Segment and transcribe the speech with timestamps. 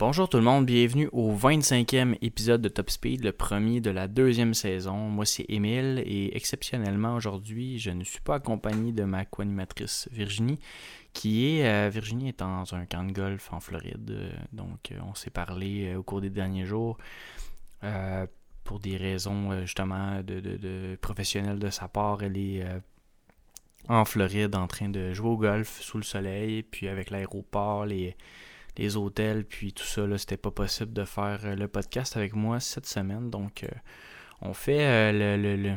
[0.00, 4.08] Bonjour tout le monde, bienvenue au 25e épisode de Top Speed, le premier de la
[4.08, 4.96] deuxième saison.
[4.96, 10.58] Moi c'est Émile et exceptionnellement aujourd'hui, je ne suis pas accompagné de ma co-animatrice Virginie,
[11.12, 14.98] qui est, euh, Virginie est dans un camp de golf en Floride, euh, donc euh,
[15.02, 16.98] on s'est parlé au cours des derniers jours
[18.64, 22.22] pour des raisons justement de, de, professionnelles de sa part.
[22.22, 22.62] Elle est
[23.88, 28.16] en Floride en train de jouer au golf sous le soleil, puis avec l'aéroport, les
[28.76, 32.86] les hôtels, puis tout ça, c'était pas possible de faire le podcast avec moi cette
[32.86, 33.28] semaine.
[33.28, 33.64] Donc,
[34.42, 35.74] on fait euh, le,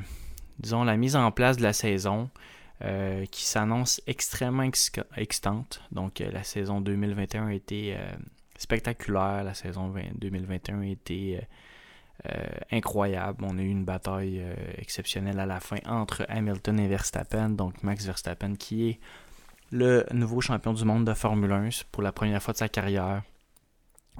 [0.59, 2.29] disons, la mise en place de la saison
[3.31, 4.63] qui s'annonce extrêmement
[5.15, 5.81] excitante.
[5.91, 7.97] Donc, la saison 2021 a été
[8.57, 9.43] spectaculaire.
[9.43, 11.39] La saison 2021 a été
[12.71, 13.45] incroyable.
[13.47, 14.43] On a eu une bataille
[14.77, 17.49] exceptionnelle à la fin entre Hamilton et Verstappen.
[17.49, 18.99] Donc, Max Verstappen qui est
[19.73, 23.23] le nouveau champion du monde de Formule 1 pour la première fois de sa carrière.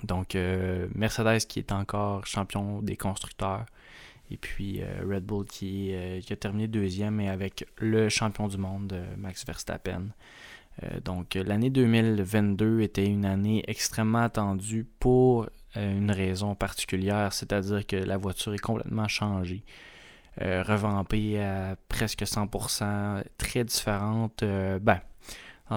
[0.04, 3.66] Donc euh, Mercedes qui est encore champion des constructeurs.
[4.32, 8.48] Et puis euh, Red Bull qui, euh, qui, a terminé deuxième et avec le champion
[8.48, 10.08] du monde, Max Verstappen.
[11.06, 18.18] donc l'année 2022 était une année extrêmement attendue pour une raison particulière, c'est-à-dire que la
[18.18, 19.64] voiture est complètement changée.
[20.40, 24.44] revampée à presque 100%, très différente.
[24.82, 25.02] ben,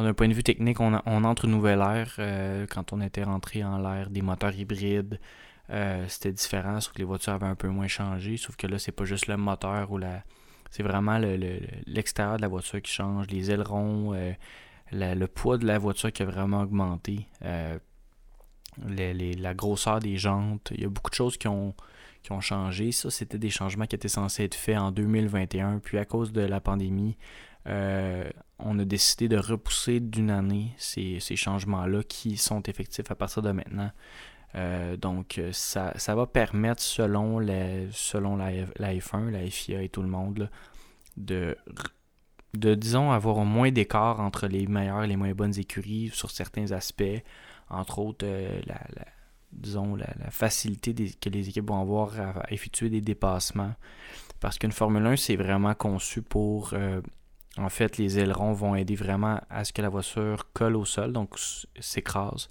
[0.02, 2.14] d'un point de vue technique, on, entre une nouvelle ère.
[2.18, 5.18] Euh, quand on était rentré en l'ère des moteurs hybrides,
[5.70, 8.36] euh, c'était différent, sauf que les voitures avaient un peu moins changé.
[8.36, 10.22] Sauf que là, c'est pas juste le moteur ou la.
[10.70, 11.18] C'est vraiment
[11.86, 14.32] l'extérieur de la voiture qui change, les ailerons, euh,
[14.92, 17.78] le poids de la voiture qui a vraiment augmenté, la
[19.54, 20.72] grosseur des jantes.
[20.74, 21.74] Il y a beaucoup de choses qui ont,
[22.22, 22.90] qui ont changé.
[22.90, 25.78] Ça, c'était des changements qui étaient censés être faits en 2021.
[25.78, 27.16] Puis à cause de la pandémie,
[27.68, 28.28] euh,
[28.58, 33.50] on a décidé de repousser d'une année ces, changements-là qui sont effectifs à partir de
[33.50, 33.90] maintenant.
[34.54, 37.40] Euh, donc, ça, va permettre, selon,
[37.90, 40.50] selon la, F1, la FIA et tout le monde,
[41.16, 41.56] de,
[42.54, 46.72] de, disons, avoir moins d'écart entre les meilleures et les moins bonnes écuries sur certains
[46.72, 47.22] aspects.
[47.68, 48.78] Entre autres, euh, la,
[49.52, 53.74] disons, la, facilité que les équipes vont avoir à, effectuer des dépassements.
[54.40, 56.74] Parce qu'une Formule 1, c'est vraiment conçu pour
[57.58, 61.12] en fait, les ailerons vont aider vraiment à ce que la voiture colle au sol,
[61.12, 61.38] donc
[61.80, 62.50] s'écrase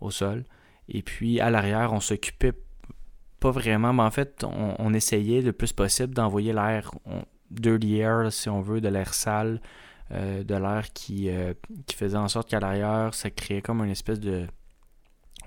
[0.00, 0.44] au sol.
[0.88, 2.52] Et puis à l'arrière, on s'occupait
[3.40, 6.90] pas vraiment, mais en fait, on, essayait le plus possible d'envoyer l'air
[7.50, 9.60] dirty air, si on veut, de l'air sale,
[10.12, 11.54] euh, de l'air qui, euh,
[11.86, 14.46] qui faisait en sorte qu'à l'arrière, ça créait comme une espèce de,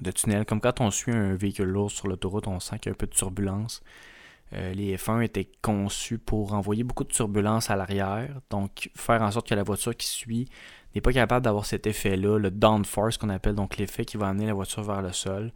[0.01, 0.45] de tunnel.
[0.45, 2.97] Comme quand on suit un véhicule lourd sur l'autoroute, on sent qu'il y a un
[2.97, 3.81] peu de turbulence.
[4.53, 9.31] Euh, les F1 étaient conçus pour envoyer beaucoup de turbulences à l'arrière, donc faire en
[9.31, 10.47] sorte que la voiture qui suit
[10.97, 14.45] n'est pas capable d'avoir cet effet-là, le downforce qu'on appelle, donc l'effet qui va amener
[14.45, 15.51] la voiture vers le sol.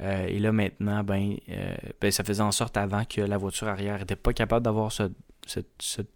[0.00, 3.68] Euh, et là maintenant, ben, euh, ben, ça faisait en sorte avant que la voiture
[3.68, 6.08] arrière n'était pas capable d'avoir cette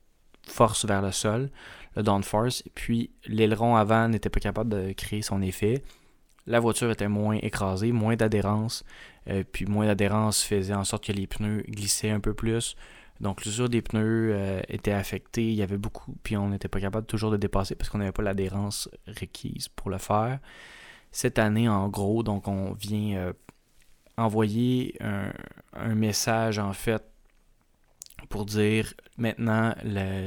[0.47, 1.51] force vers le sol,
[1.97, 5.83] le downforce, puis l'aileron avant n'était pas capable de créer son effet
[6.47, 8.85] la voiture était moins écrasée, moins d'adhérence,
[9.29, 12.77] euh, puis moins d'adhérence faisait en sorte que les pneus glissaient un peu plus.
[13.21, 16.81] Donc l'usure des pneus euh, était affectée, il y avait beaucoup, puis on n'était pas
[16.81, 20.41] capable toujours de dépasser parce qu'on n'avait pas l'adhérence requise pour le faire.
[21.13, 23.33] Cette année, en gros, donc on vient euh,
[24.17, 27.05] envoyer un, message en fait
[28.29, 29.75] pour dire maintenant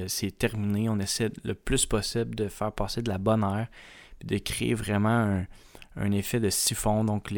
[0.07, 3.67] c'est terminé, on essaie le plus possible de faire passer de la bonne air,
[4.23, 5.45] de créer vraiment
[5.95, 7.03] un, effet de siphon.
[7.03, 7.31] Donc,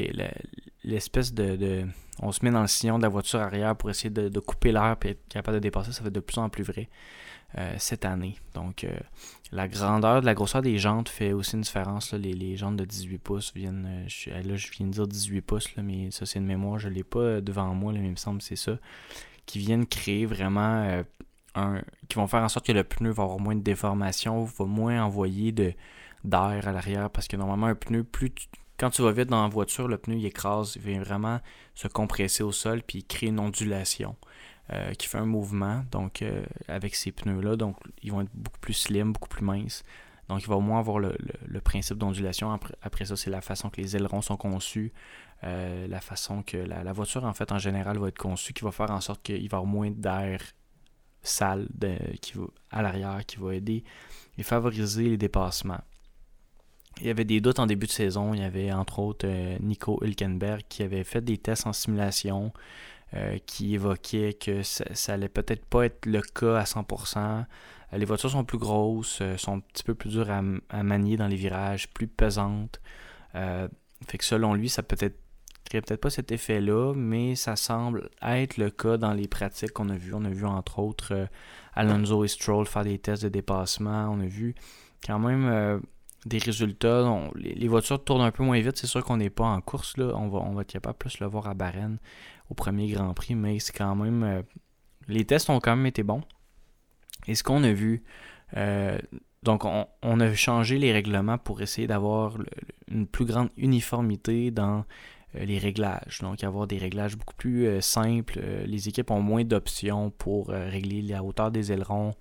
[0.89, 1.85] l'espèce de,
[2.21, 4.97] On se met dans le sillon de la voiture arrière pour essayer de, couper l'air
[5.03, 5.91] et être capable de dépasser.
[5.91, 6.89] Ça fait de plus en plus vrai
[7.57, 8.37] euh, cette année.
[8.53, 8.95] Donc, euh,
[9.51, 12.13] la grandeur, la grosseur des jantes fait aussi une différence.
[12.13, 14.05] Les, jantes de 18 pouces viennent.
[14.27, 16.79] Euh, là, je viens de dire 18 pouces, mais ça, c'est une mémoire.
[16.79, 18.77] Je ne l'ai pas devant moi, mais il me semble que c'est ça.
[19.45, 21.03] Qui viennent créer vraiment.
[21.55, 24.65] un, qui vont faire en sorte que le pneu va avoir moins de déformation, va
[24.65, 25.73] moins envoyer de
[26.23, 28.33] d'air à l'arrière parce que normalement un pneu, plus
[28.79, 31.39] quand tu vas vite dans la voiture, le pneu il écrase, il vient vraiment
[31.75, 34.15] se compresser au sol puis il crée une ondulation
[34.71, 37.57] euh, qui fait un mouvement donc euh, avec ces pneus-là.
[37.57, 39.83] Donc ils vont être beaucoup plus slim, beaucoup plus minces.
[40.29, 41.15] Donc il va au moins avoir le,
[41.63, 42.57] principe d'ondulation.
[42.81, 44.93] Après, ça, c'est la façon que les ailerons sont conçus,
[45.43, 48.71] euh, la façon que la, voiture en fait en général va être conçue qui va
[48.71, 50.39] faire en sorte qu'il va avoir moins d'air
[51.23, 51.67] sale
[52.21, 53.83] qui va, à l'arrière qui va aider
[54.37, 55.81] et favoriser les dépassements.
[56.99, 58.33] Il y avait des doutes en début de saison.
[58.33, 59.27] Il y avait entre autres
[59.61, 62.53] Nico Hülkenberg qui avait fait des tests en simulation
[63.47, 67.43] qui évoquait que ça, ça allait peut-être pas être le cas à 100%.
[67.93, 71.35] les voitures sont plus grosses, sont un petit peu plus dures à, manier dans les
[71.35, 72.79] virages, plus pesantes.
[73.33, 75.17] fait que selon lui, ça peut-être
[75.69, 79.95] peut-être pas cet effet-là, mais ça semble être le cas dans les pratiques qu'on a
[79.95, 80.13] vues.
[80.13, 81.25] On a vu entre autres euh,
[81.75, 84.09] Alonso et Stroll faire des tests de dépassement.
[84.09, 84.55] On a vu
[85.05, 85.79] quand même euh,
[86.25, 87.05] des résultats.
[87.35, 88.77] les, voitures tournent un peu moins vite.
[88.77, 89.97] C'est sûr qu'on n'est pas en course.
[89.97, 90.13] Là.
[90.15, 91.97] On, va, on va être capable plus le voir à Bahreïn
[92.49, 94.23] au premier Grand Prix, mais c'est quand même.
[94.23, 94.41] Euh,
[95.07, 96.23] les tests ont quand même été bons.
[97.27, 98.03] Et ce qu'on a vu,
[99.43, 102.37] donc on, a changé les règlements pour essayer d'avoir
[102.89, 104.85] une plus grande uniformité dans
[105.35, 106.19] euh, les réglages.
[106.21, 108.39] Donc, avoir des réglages beaucoup plus euh, simples.
[108.41, 112.13] Euh, les équipes ont moins d'options pour régler la hauteur des ailerons.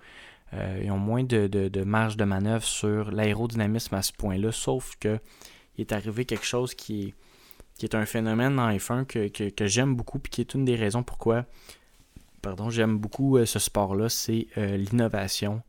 [0.53, 5.19] Ils ont moins de, marge de manœuvre sur l'aérodynamisme à ce point-là, sauf que
[5.77, 7.15] il est arrivé quelque chose qui
[7.83, 11.45] est, un phénomène dans F1 que, j'aime beaucoup, puis qui est une des raisons pourquoi
[12.41, 15.62] pardon, j'aime beaucoup ce sport-là, c'est l'innovation.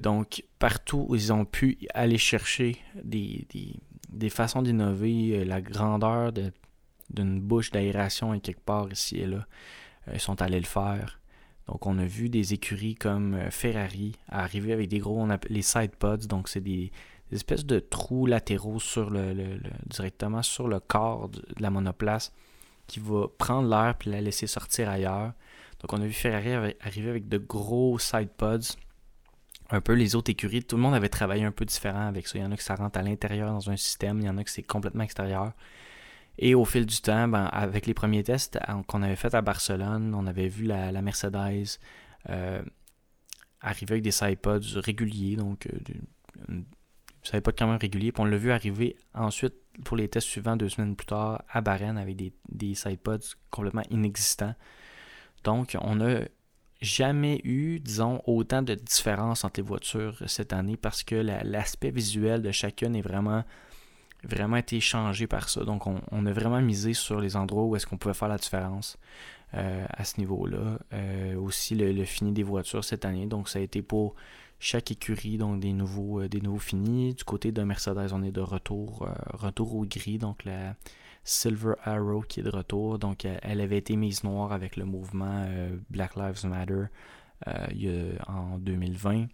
[0.00, 3.46] donc, partout où ils ont pu aller chercher des,
[4.08, 6.52] des façons d'innover, la grandeur de,
[7.10, 9.46] d'une bouche d'aération et quelque part ici et là.
[10.08, 11.20] Euh, ils sont allés le faire.
[11.68, 15.52] Donc, on a vu des écuries comme euh, Ferrari arriver avec des gros, on appelle
[15.52, 16.26] les side pods.
[16.26, 16.90] Donc, c'est des,
[17.30, 22.32] espèces de trous latéraux sur le, directement sur le corps de, la monoplace
[22.86, 25.32] qui va prendre l'air puis la laisser sortir ailleurs.
[25.80, 28.76] Donc, on a vu Ferrari arriver avec de gros side pods.
[29.70, 32.38] Un peu les autres écuries, tout le monde avait travaillé un peu différent avec ça.
[32.38, 34.38] Il y en a qui ça rentre à l'intérieur dans un système, il y en
[34.38, 35.52] a qui c'est complètement extérieur.
[36.38, 40.14] Et au fil du temps, ben, avec les premiers tests qu'on avait fait à Barcelone,
[40.14, 41.78] on avait vu la, Mercedes
[42.30, 42.62] euh,
[43.60, 46.60] arriver avec des sidepods réguliers, donc euh,
[47.24, 48.12] sidepods quand même réguliers.
[48.12, 49.54] Puis on l'a vu arriver ensuite
[49.84, 53.84] pour les tests suivants deux semaines plus tard à Bahreïn avec des, des sidepods complètement
[53.90, 54.54] inexistants.
[55.42, 56.20] Donc on n'a
[56.80, 62.42] jamais eu, disons, autant de différence entre les voitures cette année parce que l'aspect visuel
[62.42, 63.44] de chacune est vraiment
[64.28, 65.64] vraiment été changé par ça.
[65.64, 68.98] Donc, on, a vraiment misé sur les endroits où est-ce qu'on pouvait faire la différence
[69.54, 70.78] euh, à ce niveau-là.
[70.92, 73.26] Euh, aussi, le, fini des voitures cette année.
[73.26, 74.14] Donc, ça a été pour
[74.60, 77.14] chaque écurie, donc des nouveaux, euh, des nouveaux finis.
[77.14, 80.18] Du côté de Mercedes, on est de retour, retour au gris.
[80.18, 80.74] Donc, la
[81.24, 82.98] Silver Arrow qui est de retour.
[82.98, 85.46] Donc, elle avait été mise noire avec le mouvement
[85.90, 86.84] Black Lives Matter
[88.26, 89.26] en 2020.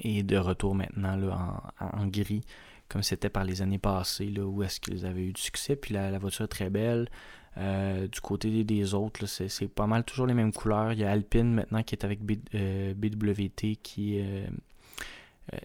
[0.00, 2.42] Et de retour maintenant là, en gris
[2.92, 5.76] comme c'était par les années passées, là, où est-ce qu'ils avaient eu du succès.
[5.76, 7.08] Puis la, voiture est très belle.
[7.56, 10.92] Euh, du côté des autres, c'est pas mal toujours les mêmes couleurs.
[10.92, 14.46] Il y a Alpine maintenant qui est avec BWT euh, qui euh,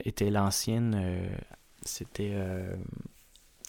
[0.06, 1.30] était l'ancienne.
[1.82, 2.34] C'était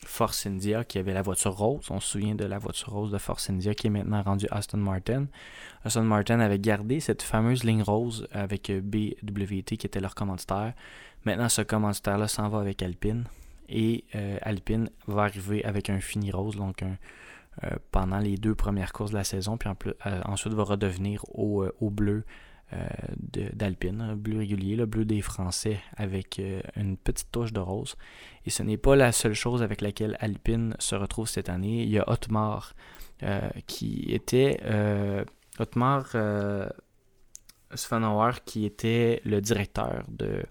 [0.04, 1.86] Force India qui avait la voiture rose.
[1.90, 4.78] On se souvient de la voiture rose de Force India qui est maintenant rendue Aston
[4.78, 5.26] Martin.
[5.84, 10.74] Aston Martin avait gardé cette fameuse ligne rose avec BWT qui était leur commanditaire.
[11.24, 13.24] Maintenant, ce commanditaire-là s'en va avec Alpine
[13.68, 18.92] et euh, Alpine va arriver avec un fini rose, donc euh, pendant les deux premières
[18.92, 19.68] courses de la saison, puis
[20.06, 22.24] euh, ensuite va redevenir au, bleu
[23.54, 26.38] d'Alpine, un bleu régulier, le bleu des Français avec
[26.76, 27.96] une petite touche de rose.
[28.44, 31.82] Et ce n'est pas la seule chose avec laquelle Alpine se retrouve cette année.
[31.82, 32.74] Il y a Otmar
[33.66, 34.60] qui était
[35.58, 36.10] Otmar
[38.44, 40.44] qui était le directeur de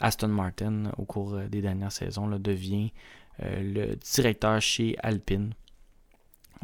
[0.00, 2.92] Aston Martin au cours euh, des dernières saisons devient
[3.42, 5.54] euh, le directeur chez Alpine.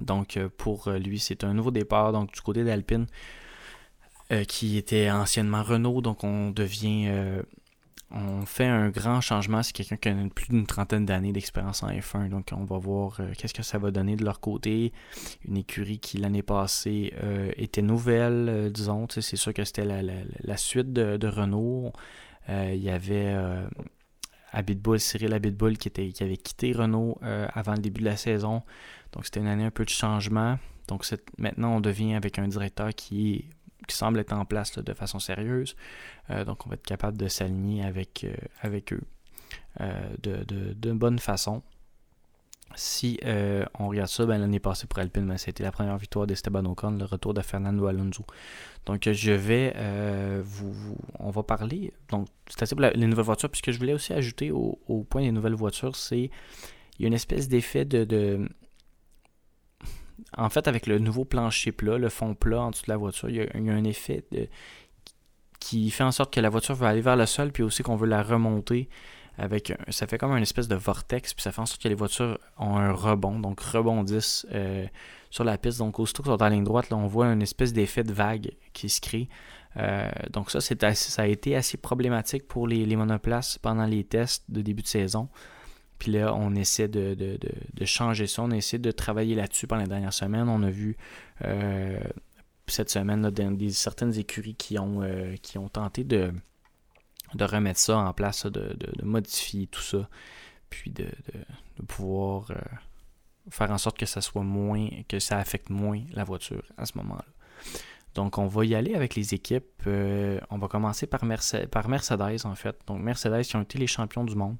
[0.00, 3.06] Donc euh, pour lui, c'est un nouveau départ donc du côté d'Alpine
[4.46, 6.02] qui était anciennement Renault.
[6.02, 7.10] Donc on devient
[8.12, 9.60] on fait un grand changement.
[9.64, 12.28] C'est quelqu'un qui a plus d'une trentaine d'années d'expérience en F1.
[12.28, 14.92] Donc, on va voir qu'est-ce que ça va donner de leur côté.
[15.48, 17.12] Une écurie qui, l'année passée,
[17.56, 19.08] était nouvelle, disons.
[19.10, 21.92] C'est sûr que c'était la, suite de, Renault.
[22.50, 23.66] Euh, il y avait euh,
[24.52, 25.90] Abitbull, Cyril Abitbull qui,
[26.22, 28.62] avait quitté Renault euh, avant le début de la saison.
[29.12, 30.58] Donc c'était une année un peu de changement.
[30.88, 31.06] Donc
[31.38, 33.46] maintenant, on devient avec un directeur qui,
[33.88, 35.74] semble être en place de façon sérieuse.
[36.46, 38.24] donc on va être capable de s'aligner avec,
[38.92, 39.02] eux
[40.22, 41.64] de, bonne façon.
[42.76, 46.26] Si euh, on regarde ça, ben, l'année passée pour Alpine, ben, c'était la première victoire
[46.26, 48.24] d'Esteban Ocon, le retour de Fernando Alonso.
[48.86, 51.92] Donc je vais euh, vous, On va parler.
[52.10, 55.32] Donc c'est assez pour les nouvelles voitures, puisque je voulais aussi ajouter au, point des
[55.32, 56.30] nouvelles voitures, c'est.
[56.98, 58.46] Il y a une espèce d'effet de,
[60.36, 63.30] En fait, avec le nouveau plancher plat, le fond plat en dessous de la voiture,
[63.30, 64.22] il y a, un effet
[65.58, 67.96] qui fait en sorte que la voiture va aller vers le sol, puis aussi qu'on
[67.96, 68.88] veut la remonter
[69.38, 71.94] avec ça fait comme une espèce de vortex, puis ça fait en sorte que les
[71.94, 74.86] voitures ont un rebond, donc rebondissent euh,
[75.30, 75.78] sur la piste.
[75.78, 78.52] Donc aussitôt qu'ils sont en ligne droite, là, on voit une espèce d'effet de vague
[78.72, 79.28] qui se crée.
[79.76, 84.44] Euh, donc ça, c'est ça a été assez problématique pour les, monoplaces pendant les tests
[84.50, 85.28] de début de saison.
[85.98, 87.38] Puis là, on essaie de,
[87.84, 90.48] changer ça, on essaie de travailler là-dessus pendant les dernières semaines.
[90.48, 90.96] On a vu
[91.44, 92.00] euh,
[92.66, 95.02] cette semaine des, certaines écuries qui ont,
[95.42, 96.32] qui ont tenté de,
[97.34, 100.08] de remettre ça en place, de, modifier tout ça,
[100.68, 101.06] puis de,
[101.86, 102.56] pouvoir euh,
[103.50, 106.96] faire en sorte que ça soit moins, que ça affecte moins la voiture à ce
[106.98, 107.24] moment-là.
[108.14, 109.82] Donc, on va y aller avec les équipes.
[109.86, 111.20] Euh, on va commencer par,
[111.70, 112.76] par, Mercedes, en fait.
[112.86, 114.56] Donc, Mercedes qui ont été les champions du monde.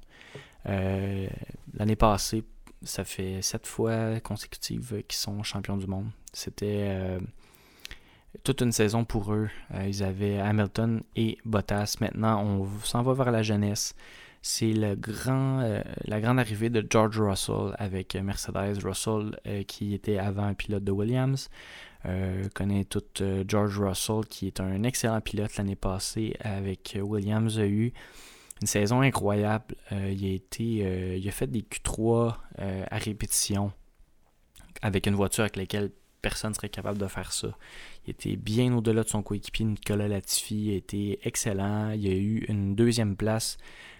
[0.67, 1.27] Euh,
[1.73, 2.45] l'année passée,
[2.81, 6.09] ça fait sept fois consécutives qu'ils sont champions du monde.
[6.31, 7.19] C'était
[8.43, 9.49] toute une saison pour eux.
[9.73, 11.97] Euh, ils avaient Hamilton et Bottas.
[11.99, 13.93] Maintenant, on s'en va vers la jeunesse.
[14.41, 18.83] C'est le grand, euh, la grande arrivée de George Russell avec Mercedes.
[18.83, 21.49] Russell, euh, qui était avant un pilote de Williams,
[22.55, 23.03] connaît tout
[23.47, 27.93] George Russell, qui est un excellent pilote l'année passée avec Williams, a eu
[28.59, 29.75] une saison incroyable.
[29.91, 32.37] il, a été, il a fait des Q3
[32.89, 33.71] à répétition
[34.81, 35.91] avec une voiture avec laquelle
[36.21, 37.49] personne ne serait capable de faire ça.
[38.05, 41.91] Il était bien au-delà de son coéquipier Nicolas Latifi, il était excellent.
[41.91, 43.57] Il a eu une deuxième place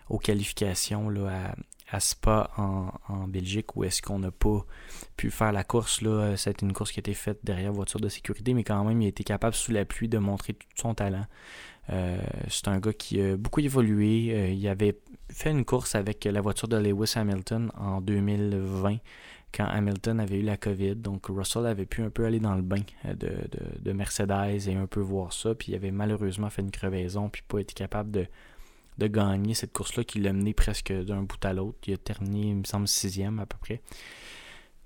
[0.10, 1.56] aux qualifications là,
[1.90, 4.66] à, Spa en, Belgique où est-ce qu'on n'a pas
[5.18, 6.04] pu faire la course.
[6.36, 9.06] C'était une course qui a été faite derrière voiture de sécurité, mais quand même, il
[9.06, 11.26] a été capable sous la pluie de montrer tout son talent.
[11.90, 14.34] Euh, c'est un gars qui a beaucoup évolué.
[14.34, 15.00] Euh, il avait
[15.30, 18.98] fait une course avec la voiture de Lewis Hamilton en 2020
[19.54, 20.96] quand Hamilton avait eu la COVID.
[20.96, 23.14] Donc Russell avait pu un peu aller dans le bain euh,
[23.80, 25.54] de, Mercedes et un peu voir ça.
[25.56, 28.28] Puis il avait malheureusement fait une crevaison puis pas été capable de,
[29.08, 31.80] gagner cette course-là qui l'a mené presque d'un bout à l'autre.
[31.88, 33.82] Il a terminé, il me semble, sixième à peu près.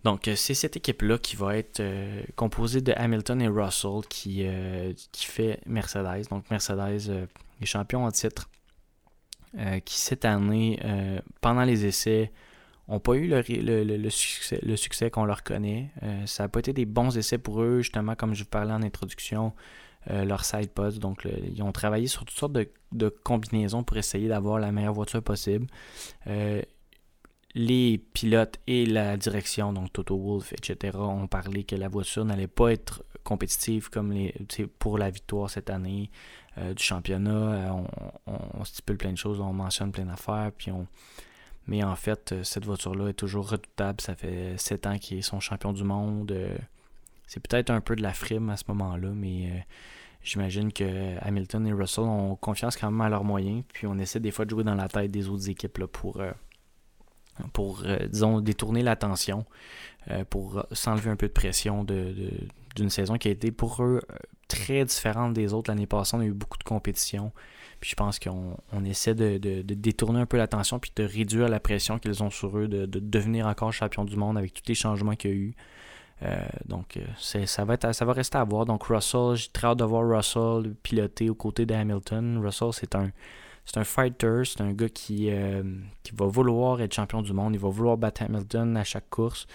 [0.06, 4.46] Donc euh, c'est cette équipe-là qui va être euh, composée de Hamilton et Russell qui,
[5.12, 6.30] qui fait Mercedes.
[6.30, 7.28] Donc Mercedes
[7.62, 8.50] est champion en titre.
[9.84, 10.80] qui cette année,
[11.42, 12.32] pendant les essais,
[12.88, 15.92] n'ont pas eu le, succès, qu'on leur connaît.
[16.04, 18.74] Euh, ça n'a pas été des bons essais pour eux, justement, comme je vous parlais
[18.74, 19.54] en introduction,
[20.12, 21.00] euh, leur side pods.
[21.00, 22.54] Donc, ils ont travaillé sur toutes sortes
[22.92, 25.66] de, combinaisons pour essayer d'avoir la meilleure voiture possible.
[26.28, 26.62] Euh,
[27.56, 32.48] les pilotes et la direction, donc Toto Wolff, etc., ont parlé que la voiture n'allait
[32.48, 34.14] pas être compétitive comme
[34.78, 36.12] pour la victoire cette année
[36.58, 37.74] du championnat.
[37.74, 37.88] On,
[38.28, 40.86] on, stipule plein de choses, on mentionne plein d'affaires, puis on,
[41.68, 44.02] mais en fait, euh, cette voiture-là est toujours redoutable.
[44.02, 46.32] Ça fait 7 ans qu'ils sont champions du monde.
[46.32, 46.56] Euh,
[47.28, 49.60] c'est peut-être un peu de la frime à ce moment-là, mais euh,
[50.22, 53.64] j'imagine que Hamilton et Russell ont confiance quand même à leurs moyens.
[53.74, 56.22] Puis on essaie des fois de jouer dans la tête des autres équipes là, pour,
[57.52, 59.46] pour disons, détourner l'attention,
[60.30, 64.02] pour s'enlever un peu de pression d'une saison qui a été pour eux
[64.48, 65.72] très différente des autres.
[65.72, 67.32] L'année passée, on a eu beaucoup de compétition.
[67.80, 72.00] Puis je pense qu'on essaie de, détourner un peu l'attention puis de réduire la pression
[72.00, 75.32] qu'ils ont sur eux de, devenir encore champion du monde avec tous les changements qu'il
[75.32, 75.56] y a eu.
[76.24, 76.34] Euh,
[76.66, 78.66] donc euh, ça va, être, ça va rester à voir.
[78.66, 82.42] Donc Russell, j'ai très hâte de voir Russell piloter aux côtés de Hamilton.
[82.44, 83.12] Russell, c'est un,
[83.66, 85.64] c'est un fighter, c'est un gars qui, euh,
[86.04, 89.48] qui va vouloir être champion du monde, il va vouloir battre Hamilton à chaque course.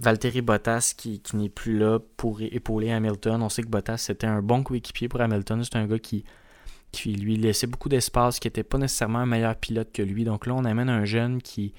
[0.00, 3.42] Valtteri Bottas qui, qui n'est plus là pour épauler Hamilton.
[3.42, 5.62] On sait que Bottas c'était un bon coéquipier pour Hamilton.
[5.62, 6.24] C'est un gars qui,
[6.92, 10.24] qui lui laissait beaucoup d'espace, qui n'était pas nécessairement un meilleur pilote que lui.
[10.24, 11.72] Donc là, on amène un jeune qui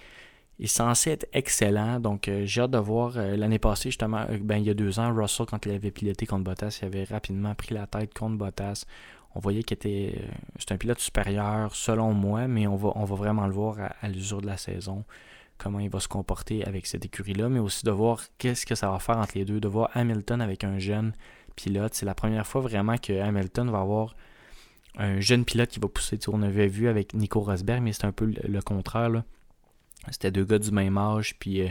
[0.59, 1.99] est censé être excellent.
[1.99, 4.73] Donc euh, j'ai hâte de voir euh, l'année passée, justement, euh, ben, il y a
[4.73, 8.13] deux ans, Russell, quand il avait piloté contre Bottas, il avait rapidement pris la tête
[8.13, 8.85] contre Bottas.
[9.33, 10.21] On voyait qu'il était
[10.59, 14.09] c'est un pilote supérieur selon moi, mais on va, on va vraiment le voir à,
[14.09, 15.05] l'usure de la saison
[15.57, 18.89] comment il va se comporter avec cette écurie-là, mais aussi de voir qu'est-ce que ça
[18.89, 21.13] va faire entre les deux, de voir Hamilton avec un jeune
[21.55, 21.93] pilote.
[21.93, 24.15] C'est la première fois vraiment que Hamilton va avoir
[24.97, 26.19] un jeune pilote qui va pousser.
[26.27, 29.23] on avait vu avec Nico Rosberg, mais c'est un peu le, contraire.
[30.09, 31.69] C'était deux gars du même âge, puis euh,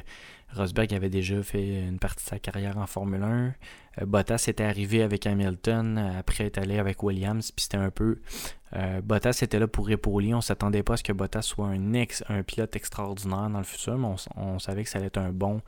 [0.55, 3.55] Rosberg avait déjà fait une partie de sa carrière en Formule 1.
[4.01, 8.19] Euh, Bottas était arrivé avec Hamilton, après est allé avec Williams, puis c'était un peu...
[8.77, 11.93] Euh, Bottas était là pour épauler, on s'attendait pas à ce que Bottas soit un,
[11.93, 15.33] ex, un pilote extraordinaire dans le futur, mais on, savait que ça allait être un
[15.33, 15.61] bon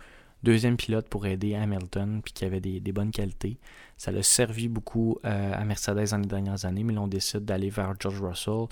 [0.42, 3.58] deuxième pilote pour aider Hamilton, puis qui avait des, bonnes qualités.
[3.96, 7.44] Ça l'a servi beaucoup euh, à Mercedes dans les dernières années, mais là, on décide
[7.44, 8.66] d'aller vers George Russell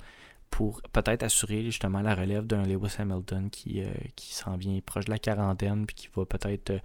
[0.49, 5.05] pour peut-être assurer justement la relève d'un Lewis Hamilton qui, euh, qui s'en vient proche
[5.05, 6.71] de la quarantaine, puis qui va peut-être.
[6.71, 6.79] Euh,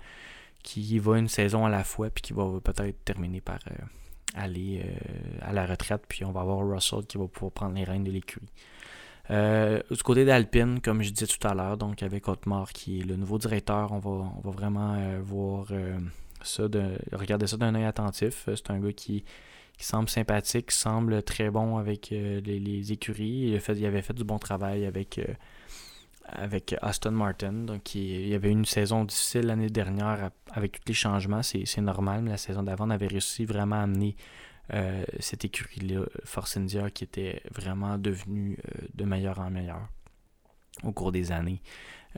[0.63, 3.61] qui va une saison à la fois, puis qui va peut-être terminer par
[4.35, 4.83] aller
[5.41, 8.11] à la retraite, puis on va avoir Russell qui va pouvoir prendre les rênes de
[8.11, 8.49] l'écurie.
[9.31, 13.17] Du côté d'Alpine, comme je disais tout à l'heure, donc avec Otmar qui est le
[13.17, 15.67] nouveau directeur, on va, vraiment voir
[16.43, 18.49] ça, de, regarder ça d'un œil attentif.
[18.55, 19.25] C'est un gars qui,
[19.79, 23.61] semble sympathique, semble très bon avec les, écuries.
[23.69, 25.21] Il, avait fait du bon travail avec
[26.29, 27.53] avec Aston Martin.
[27.53, 31.43] Donc, il y avait une saison difficile l'année dernière avec tous les changements.
[31.43, 34.17] C'est normal, mais la saison d'avant, on avait réussi vraiment à amener
[34.75, 39.89] euh, cette écurie-là, Force India, qui était vraiment devenue euh, de meilleur en meilleur
[40.83, 41.63] au cours des années.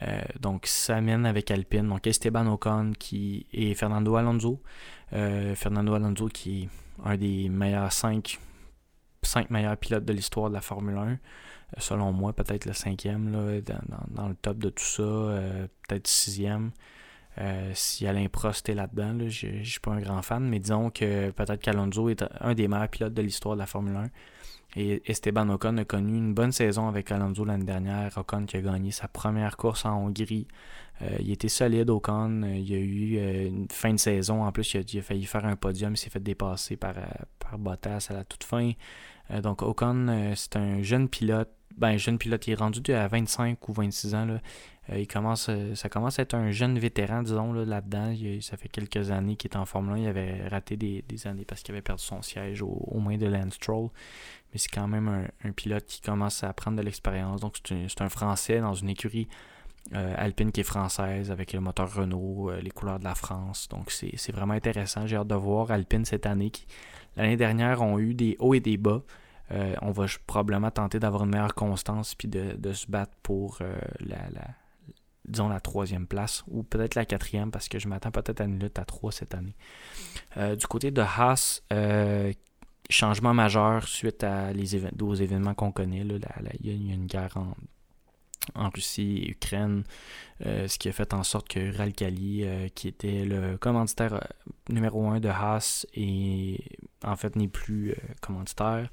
[0.03, 1.89] Euh, donc, ça mène avec Alpine.
[1.89, 4.63] Donc, Esteban Ocon qui, et Fernando Alonso.
[5.11, 6.69] Fernando Alonso qui est
[7.03, 8.39] un des meilleurs 5
[9.23, 11.19] cinq meilleurs pilotes de l'histoire de la Formule 1
[11.77, 13.61] selon moi, peut-être le cinquième là,
[14.09, 16.71] dans, le top de tout ça, euh, peut-être sixième.
[17.41, 20.91] Euh, si Alain Prost est là-dedans, je ne suis pas un grand fan, mais disons
[20.91, 24.05] que peut-être qu'Alonso est un des meilleurs pilotes de l'histoire de la Formule 1.
[24.77, 28.17] Et Esteban Ocon a connu une bonne saison avec Alonso l'année dernière.
[28.19, 30.47] Ocon qui a gagné sa première course en Hongrie.
[31.01, 32.43] Euh, il était solide, Ocon.
[32.43, 34.45] Il a eu une fin de saison.
[34.45, 35.95] En plus, il a, failli faire un podium.
[35.95, 36.95] Il s'est fait dépasser par,
[37.39, 38.73] par Bottas à la toute fin.
[39.43, 43.73] donc, Ocon, c'est un jeune pilote ben, jeune pilote, il est rendu à 25 ou
[43.73, 44.25] 26 ans.
[44.27, 44.41] Là.
[44.91, 48.15] Euh, il commence, euh, ça commence à être un jeune vétéran, disons, là-dedans.
[48.41, 49.99] ça fait quelques années qu'il est en Formule 1.
[49.99, 53.27] Il avait raté des, années parce qu'il avait perdu son siège au, au moins de
[53.27, 53.91] Lance Stroll.
[54.53, 57.41] Mais c'est quand même un, pilote qui commence à prendre de l'expérience.
[57.41, 59.29] Donc, c'est un, Français dans une écurie
[59.95, 63.69] euh, alpine qui est française avec le moteur Renault, les couleurs de la France.
[63.69, 65.07] Donc, c'est vraiment intéressant.
[65.07, 66.67] J'ai hâte de voir Alpine cette année qui,
[67.17, 69.03] l'année dernière, ont eu des hauts et des bas.
[69.51, 73.79] Euh, on va probablement tenter d'avoir une meilleure constance puis de, se battre pour euh,
[74.01, 74.19] la,
[75.25, 78.59] disons la troisième place ou peut-être la quatrième parce que je m'attends peut-être à une
[78.59, 79.57] lutte à trois cette année.
[80.37, 81.63] Euh, du côté de Haas,
[82.91, 86.01] changement majeur suite à les aux événements qu'on connaît.
[86.01, 87.55] il, y a, une guerre en,
[88.71, 89.85] Russie et Ukraine,
[90.41, 94.27] ce qui a fait en sorte que Ralkali, qui était le commanditaire
[94.71, 96.65] numéro un de Haas, et
[97.05, 98.89] en fait n'est plus commanditaire.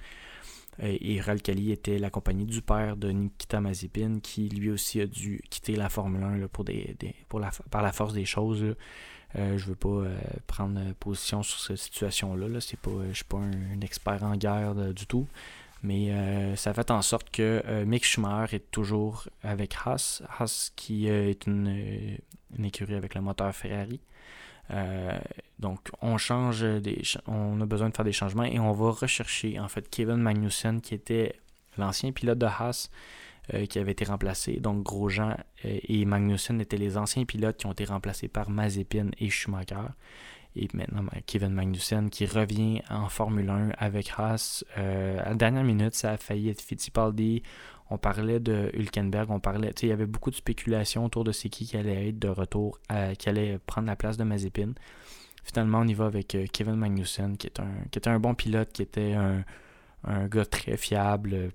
[0.84, 5.06] Euh, et Ralkali était la compagnie du père de Nikita Mazepin, qui lui aussi a
[5.06, 6.96] dû quitter la Formule 1 pour des,
[7.30, 8.64] pour la, par la force des choses.
[8.64, 12.48] Euh, je ne veux pas euh, prendre position sur cette situation-là.
[12.48, 15.28] Je ne suis pas un, expert en guerre du tout.
[15.84, 20.24] Mais ça fait en sorte que Mick Schumacher est toujours avec Haas.
[20.40, 22.18] Haas qui est une,
[22.64, 24.00] écurie avec le moteur Ferrari.
[24.72, 25.20] Euh,
[25.60, 29.60] donc, on change des, on a besoin de faire des changements et on va rechercher
[29.60, 31.36] en fait Kevin Magnussen qui était
[31.78, 32.90] l'ancien pilote de Haas
[33.54, 34.60] euh, qui avait été remplacé.
[34.60, 39.12] Donc, Grosjean euh, et Magnussen étaient les anciens pilotes qui ont été remplacés par Mazepin
[39.20, 39.88] et Schumacher.
[40.56, 44.64] Et maintenant, ben, Kevin Magnussen qui revient en Formule 1 avec Haas.
[44.76, 44.82] à
[45.30, 47.44] la dernière minute, ça a failli être Fittipaldi.
[47.90, 51.50] On parlait de Hülkenberg, on parlait, il y avait beaucoup de spéculation autour de c'est
[51.50, 52.80] qui qui allait être de retour,
[53.20, 54.74] qui allait prendre la place de Mazepin.
[55.46, 58.72] Finalement, on y va avec euh, Kevin Magnussen, qui, un, qui était un bon pilote,
[58.74, 59.44] qui était un,
[60.28, 61.52] gars très fiable,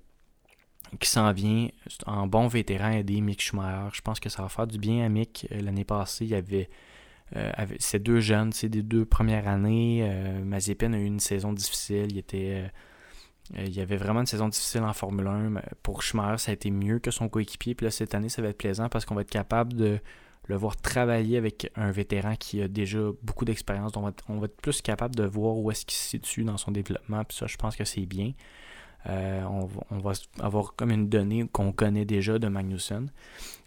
[0.99, 1.67] qui s'en vient
[2.05, 3.89] en bon vétéran aider Mick Schumacher.
[3.93, 5.45] Je pense que ça va faire du bien à Mick.
[5.51, 6.69] Euh, l'année passée, il avait,
[7.35, 10.09] euh, ces deux jeunes, c'est des deux premières années.
[10.43, 12.07] Mazepin a eu une saison difficile.
[12.15, 12.23] Il
[13.57, 15.53] euh, il y avait vraiment une saison difficile en Formule 1.
[15.83, 17.75] Pour Schumacher, ça a été mieux que son coéquipier.
[17.75, 19.99] Puis là, cette année, ça va être plaisant parce qu'on va être capable de
[20.47, 23.91] le voir travailler avec un vétéran qui a déjà beaucoup d'expérience.
[23.95, 26.57] On va, on va être plus capable de voir où est-ce qu'il se situe dans
[26.57, 27.23] son développement.
[27.23, 28.33] Puis ça, je pense que c'est bien.
[29.09, 29.43] Euh,
[29.89, 33.11] on, va avoir comme une donnée qu'on connaît déjà de Magnussen.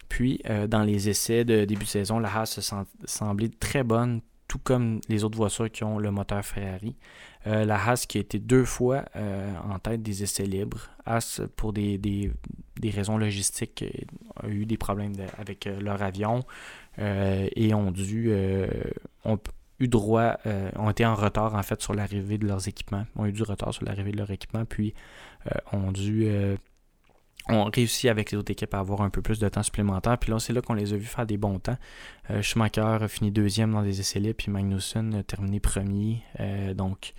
[0.09, 2.61] Puis, euh, dans les essais de début de saison, la Haas se
[3.05, 6.95] semblait très bonne, tout comme les autres voitures qui ont le moteur Ferrari.
[7.47, 10.89] Euh, la Haas qui a été deux fois euh, en tête des essais libres.
[11.05, 12.31] Haas, pour des,
[12.83, 13.83] raisons logistiques,
[14.41, 16.43] a eu des problèmes avec leur avion
[16.97, 18.33] et ont dû
[19.25, 19.39] ont
[19.79, 20.37] eu droit,
[20.75, 23.73] ont été en retard en fait sur l'arrivée de leurs équipements, ont eu du retard
[23.73, 24.93] sur l'arrivée de leur équipement, puis
[25.73, 26.27] ont dû
[27.49, 30.17] ont réussi avec les autres équipes à avoir un peu plus de temps supplémentaire.
[30.17, 31.77] Puis là, c'est là qu'on les a vus faire des bons temps.
[32.41, 36.23] Schumacher a fini deuxième dans les essais libres, puis Magnussen a terminé premier.
[36.75, 37.13] donc,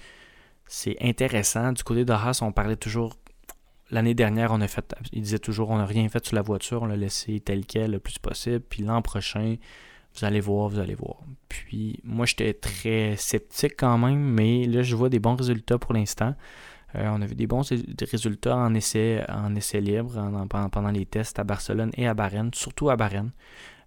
[0.66, 1.72] c'est intéressant.
[1.72, 3.16] Du côté de Haas, on parlait toujours.
[3.90, 4.94] L'année dernière, on a fait.
[5.12, 7.92] Il disait toujours on n'a rien fait sur la voiture, on l'a laissé tel quel
[7.92, 8.60] le plus possible.
[8.68, 9.56] Puis l'an prochain,
[10.14, 11.18] vous allez voir, vous allez voir.
[11.48, 15.92] Puis moi, j'étais très sceptique quand même, mais là, je vois des bons résultats pour
[15.94, 16.34] l'instant.
[16.94, 17.62] Euh, on a vu des bons
[18.10, 20.12] résultats en essai, en essai libre
[20.48, 23.32] pendant, les tests à Barcelone et à Bahreïn, surtout à Bahreïn.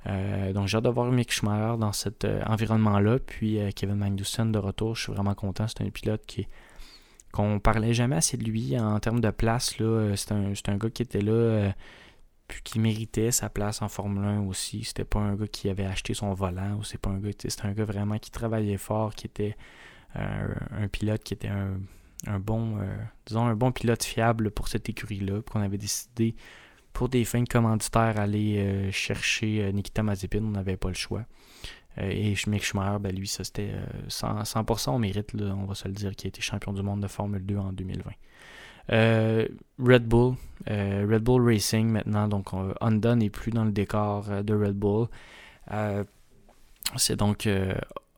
[0.08, 3.20] Euh, donc j'ai hâte de voir Mick Schumacher dans cet euh, environnement-là.
[3.20, 5.68] Puis Kevin Magnussen de retour, je suis vraiment content.
[5.68, 6.48] C'est un pilote qui
[7.32, 9.76] qu'on parlait jamais assez de lui en termes de place.
[10.16, 11.72] C'est un, un, gars qui était là
[12.48, 14.84] puis qui méritait sa place en Formule 1 aussi.
[14.84, 17.22] C'était pas un gars qui avait acheté son volant c'est un.
[17.24, 19.56] C'était un gars vraiment qui travaillait fort, qui était
[20.16, 21.78] un pilote qui était un,
[22.28, 25.42] un bon, euh, disons, un bon pilote fiable pour cette écurie-là.
[25.42, 26.36] qu'on avait décidé,
[26.94, 30.44] pour des fins de commanditaires, aller euh, chercher euh, Nikita Mazepin.
[30.44, 31.24] On n'avait pas le choix.
[31.98, 33.72] et Mick Schumacher, ben lui, ça c'était
[34.08, 37.08] 100%, au mérite, on va se le dire, qui a été champion du monde de
[37.08, 38.12] Formule 2 en 2020.
[39.80, 40.36] Red Bull,
[40.68, 45.08] Red Bull Racing maintenant, donc Honda n'est plus dans le décor de Red Bull.
[46.96, 47.50] c'est donc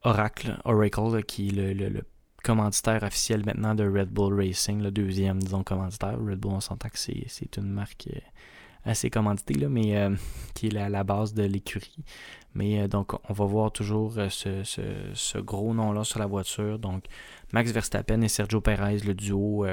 [0.03, 2.03] Oracle, Oracle qui est le
[2.43, 6.17] commanditaire officiel maintenant de Red Bull Racing, le deuxième, disons, commanditaire.
[6.19, 8.19] Red Bull, on s'entend que c'est une marque euh,
[8.85, 10.15] assez commanditée, là, mais euh,
[10.53, 12.03] qui est à la base de l'écurie.
[12.53, 16.79] Mais euh, donc, on va voir toujours ce, ce, gros nom-là sur la voiture.
[16.79, 17.05] Donc,
[17.53, 19.65] Max Verstappen et Sergio Perez, le duo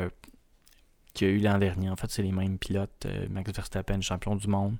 [1.14, 1.90] qu'il y a eu l'an dernier.
[1.90, 3.06] En fait, c'est les mêmes pilotes.
[3.30, 4.76] Max Verstappen, champion du monde.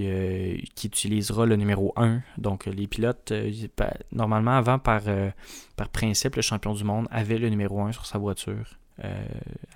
[0.00, 2.20] Euh, qui, utilisera le numéro 1.
[2.38, 3.52] Donc, les pilotes, euh,
[4.12, 5.30] normalement, avant, par, euh,
[5.76, 8.78] par principe, le champion du monde avait le numéro 1 sur sa voiture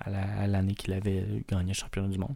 [0.05, 2.35] à l'année qu'il avait gagné le championnat du monde.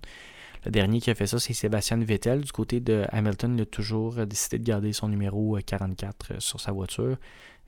[0.66, 2.42] Le dernier qui a fait ça, c'est Sébastien Vettel.
[2.42, 6.74] Du côté de Hamilton, il a toujours décidé de garder son numéro 44 sur sa
[6.74, 7.16] voiture.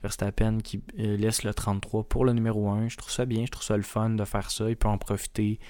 [0.02, 2.88] Verstappen qui laisse le 33 pour le numéro 1.
[2.88, 4.68] Je trouve ça bien, je trouve ça le fun de faire ça.
[4.68, 5.60] Il peut en profiter.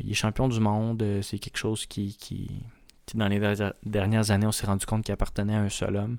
[0.00, 1.04] Il est champion du monde.
[1.20, 2.16] C'est quelque chose qui,
[3.14, 3.40] dans les
[3.84, 6.18] dernières années, on s'est rendu compte qu'il appartenait à un seul homme.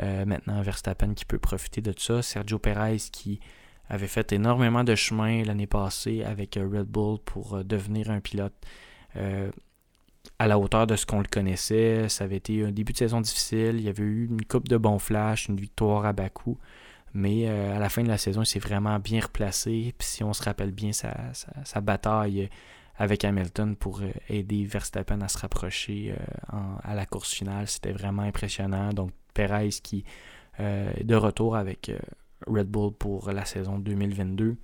[0.00, 2.22] Euh, maintenant, Verstappen qui peut profiter de ça.
[2.22, 3.40] Sergio Perez qui
[3.88, 8.20] avait fait énormément de chemin l'année passée avec euh, Red Bull pour euh, devenir un
[8.20, 8.54] pilote
[10.40, 12.08] à la hauteur de ce qu'on le connaissait.
[12.08, 13.76] Ça avait été un début de saison difficile.
[13.76, 16.58] Il y avait eu une coupe de bons flashs, une victoire à Bakou.
[17.12, 19.94] Mais à la fin de la saison, il s'est vraiment bien replacé.
[19.96, 22.50] Puis si on se rappelle bien sa bataille
[22.96, 27.66] avec Hamilton pour euh, aider Verstappen à se rapprocher euh, à la course finale.
[27.66, 28.92] C'était vraiment impressionnant.
[28.92, 30.04] Donc Perez qui
[30.60, 31.90] euh, est de retour avec
[32.46, 34.56] Red Bull pour la saison 2022.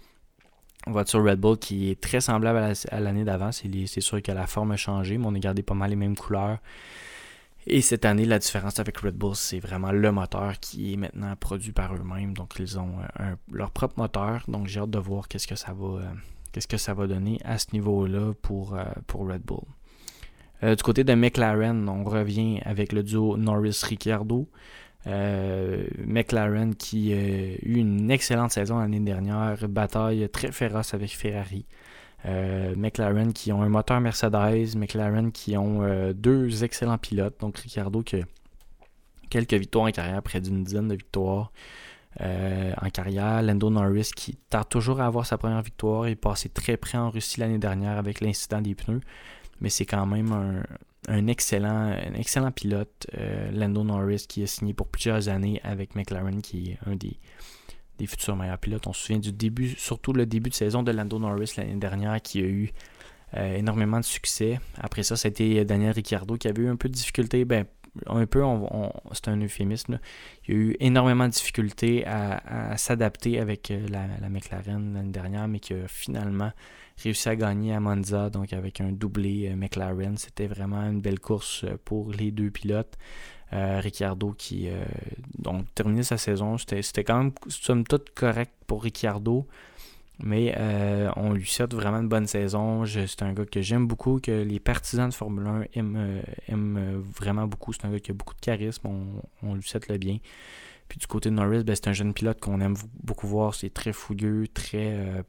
[0.86, 3.50] Voiture Red Bull qui est très semblable à l'année d'avant.
[3.52, 6.16] C'est sûr que la forme a changé, mais on a gardé pas mal les mêmes
[6.16, 6.58] couleurs.
[7.66, 11.36] Et cette année, la différence avec Red Bull, c'est vraiment le moteur qui est maintenant
[11.36, 12.32] produit par eux-mêmes.
[12.32, 12.94] Donc, ils ont
[13.52, 14.44] leur propre moteur.
[14.48, 16.00] Donc, j'ai hâte de voir qu'est-ce que ça va,
[16.52, 19.64] qu'est-ce que ça va donner à ce niveau-là pour, euh, pour Red Bull.
[20.62, 24.48] Euh, du côté de McLaren, on revient avec le duo Norris-Ricciardo.
[25.06, 31.64] Euh, McLaren qui a eu une excellente saison l'année dernière, bataille très féroce avec Ferrari.
[32.76, 38.16] McLaren qui ont un moteur Mercedes, McLaren qui ont deux excellents pilotes, donc Ricciardo qui
[38.16, 38.24] a
[39.30, 41.50] quelques victoires en carrière, près d'une dizaine de victoires.
[42.20, 43.40] Euh, en carrière.
[43.40, 46.08] Lando Norris qui tarde toujours à avoir sa première victoire.
[46.08, 49.00] Il est passé très près en Russie l'année dernière avec l'incident des pneus.
[49.60, 50.64] Mais c'est quand même
[51.08, 51.94] un, excellent,
[52.54, 53.06] pilote.
[53.16, 57.16] Euh, Lando Norris qui a signé pour plusieurs années avec McLaren qui est un des,
[57.98, 58.88] des futurs meilleurs pilotes.
[58.88, 62.20] On se souvient du début, surtout le début de saison de Lando Norris l'année dernière
[62.20, 62.72] qui a eu
[63.36, 64.58] euh, énormément de succès.
[64.78, 67.44] Après ça, c'était Daniel Ricciardo qui avait eu un peu de difficulté.
[67.44, 67.66] Ben,
[68.06, 68.42] un peu,
[69.12, 69.98] c'est un euphémisme.
[70.46, 75.48] Il y a eu énormément de difficultés à, s'adapter avec euh, la, McLaren l'année dernière,
[75.48, 76.52] mais qui a finalement
[77.02, 80.16] réussi à gagner à Monza, donc avec un doublé euh, McLaren.
[80.16, 82.96] C'était vraiment une belle course euh, pour les deux pilotes.
[83.52, 84.68] Ricciardo qui
[85.36, 89.48] donc terminé sa saison, c'était quand même somme toute correct pour Ricciardo.
[90.22, 92.84] Mais euh, on lui souhaite vraiment une bonne saison.
[92.84, 97.00] C'est un gars que j'aime beaucoup, que les partisans de Formule 1 aiment, euh, euh,
[97.18, 97.72] vraiment beaucoup.
[97.72, 98.88] C'est un gars qui a beaucoup de charisme.
[99.42, 100.18] On, lui souhaite le bien.
[100.88, 103.54] Puis du côté de Norris, ben, c'est un jeune pilote qu'on aime beaucoup voir.
[103.54, 105.24] C'est très fougueux, très,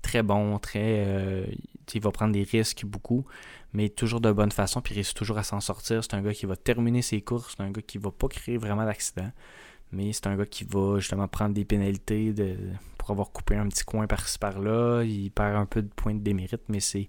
[0.00, 1.46] très bon, très.
[1.92, 3.26] il va prendre des risques beaucoup,
[3.72, 4.80] mais toujours de bonne façon.
[4.80, 6.02] Puis il réussit toujours à s'en sortir.
[6.04, 7.54] C'est un gars qui va terminer ses courses.
[7.56, 9.30] C'est un gars qui va pas créer vraiment d'accident.
[9.92, 12.34] Mais c'est un gars qui va justement prendre des pénalités
[12.98, 15.02] pour avoir coupé un petit coin par-ci par-là.
[15.04, 17.08] Il perd un peu de points de démérite, mais c'est,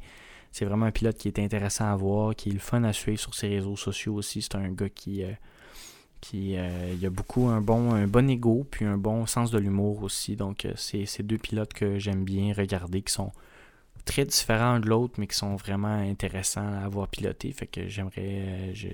[0.52, 3.20] c'est vraiment un pilote qui est intéressant à voir, qui est le fun à suivre
[3.20, 4.42] sur ses réseaux sociaux aussi.
[4.42, 5.32] C'est un gars qui, euh,
[6.22, 9.58] qui euh, il a beaucoup un bon, un bon ego, puis un bon sens de
[9.58, 10.36] l'humour aussi.
[10.36, 13.32] Donc, euh, c'est ces deux pilotes que j'aime bien regarder, qui sont
[14.04, 17.52] très différents de l'autre, mais qui sont vraiment intéressants à avoir piloté.
[17.52, 18.90] Fait que j'aimerais, je,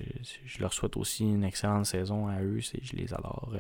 [0.59, 2.59] leur souhaite aussi une excellente saison à eux.
[2.59, 3.53] Je les adore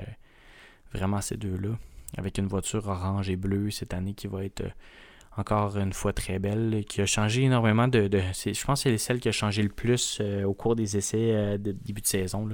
[0.93, 1.77] vraiment ces deux-là.
[2.17, 4.63] Avec une voiture orange et bleue cette année qui va être
[5.37, 8.09] encore une fois très belle, qui a changé énormément de.
[8.11, 11.31] je pense que c'est celle qui a changé le plus euh, au cours des essais
[11.31, 12.49] euh, de début de saison.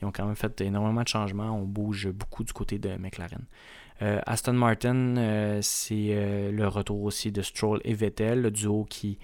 [0.00, 1.50] Ils ont quand même fait énormément de changements.
[1.50, 3.44] On bouge beaucoup du côté de McLaren.
[4.00, 9.18] Aston Martin, c'est le retour aussi de Stroll et Vettel, le duo qui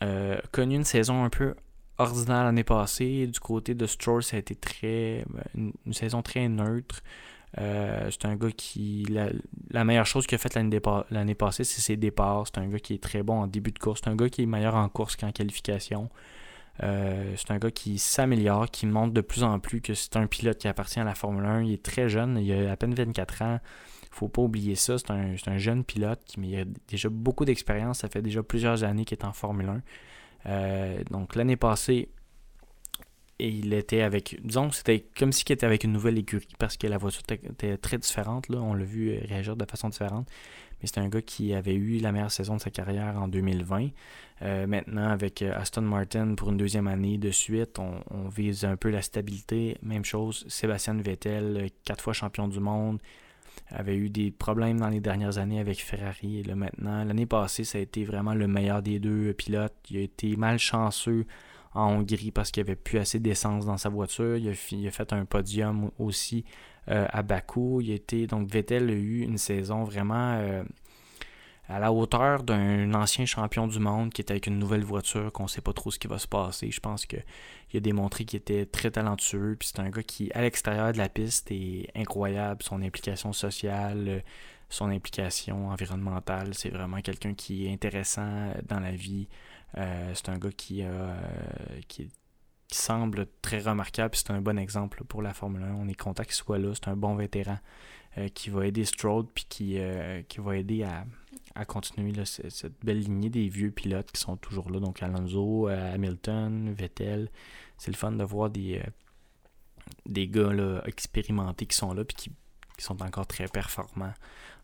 [0.00, 1.54] a connu une saison un peu
[1.98, 3.26] ordinaire l'année passée.
[3.26, 7.02] Du côté de Stroll, ça a été très une, saison très neutre.
[7.56, 9.06] c'est un gars qui.
[9.70, 10.58] La, meilleure chose qu'il a faite
[11.10, 12.44] l'année passée, c'est ses départs.
[12.46, 14.00] C'est un gars qui est très bon en début de course.
[14.04, 16.10] C'est un gars qui est meilleur en course qu'en qualification.
[16.82, 20.26] Euh, c'est un gars qui s'améliore, qui montre de plus en plus que c'est un
[20.26, 21.62] pilote qui appartient à la Formule 1.
[21.62, 23.60] Il est très jeune, il a à peine 24 ans.
[24.14, 24.96] Faut pas oublier ça.
[24.98, 28.00] C'est un, jeune pilote qui a déjà beaucoup d'expérience.
[28.00, 29.82] Ça fait déjà plusieurs années qu'il est en Formule 1.
[30.46, 32.08] Euh, donc l'année passée,
[33.38, 34.38] il était avec.
[34.44, 37.76] Disons c'était comme si il était avec une nouvelle écurie parce que la voiture était
[37.76, 38.48] très différente.
[38.48, 38.58] Là.
[38.60, 40.28] On l'a vu réagir de façon différente.
[40.82, 43.90] Mais c'est un gars qui avait eu la meilleure saison de sa carrière en 2020.
[44.42, 48.76] Euh, maintenant, avec euh, Aston Martin pour une deuxième année de suite, on, vise un
[48.76, 49.78] peu la stabilité.
[49.82, 52.98] Même chose, Sébastien Vettel, euh, quatre fois champion du monde,
[53.74, 56.40] avait eu des problèmes dans les dernières années avec Ferrari.
[56.40, 59.74] Et là, maintenant, l'année passée, ça a été vraiment le meilleur des deux pilotes.
[59.90, 61.26] Il a été malchanceux
[61.74, 64.36] en Hongrie parce qu'il n'y avait plus assez d'essence dans sa voiture.
[64.36, 66.44] Il a, fait un podium aussi
[66.86, 67.80] à Bakou.
[67.80, 70.62] Il a donc Vettel a eu une saison vraiment
[71.72, 75.44] à la hauteur d'un ancien champion du monde qui est avec une nouvelle voiture, qu'on
[75.44, 76.70] ne sait pas trop ce qui va se passer.
[76.70, 77.24] Je pense qu'il
[77.74, 79.56] a démontré qu'il était très talentueux.
[79.58, 82.62] Puis c'est un gars qui, à l'extérieur de la piste, est incroyable.
[82.62, 84.22] Son implication sociale,
[84.68, 89.28] son implication environnementale, c'est vraiment quelqu'un qui est intéressant dans la vie.
[89.78, 91.14] Euh, c'est un gars qui, euh,
[91.88, 92.10] qui,
[92.70, 94.14] semble très remarquable.
[94.14, 95.74] C'est un bon exemple pour la Formule 1.
[95.74, 96.72] On est content qu'il soit là.
[96.74, 97.58] C'est un bon vétéran
[98.16, 99.78] euh, qui va aider Stroll puis qui,
[100.28, 101.04] qui va aider à
[101.54, 104.80] à continuer cette belle lignée des vieux pilotes qui sont toujours là.
[104.80, 107.30] Donc Alonso, euh, Hamilton, Vettel.
[107.76, 108.90] C'est le fun de voir des, euh,
[110.06, 110.52] des gars
[110.86, 112.32] expérimentés qui sont là et qui,
[112.78, 114.14] sont encore très performants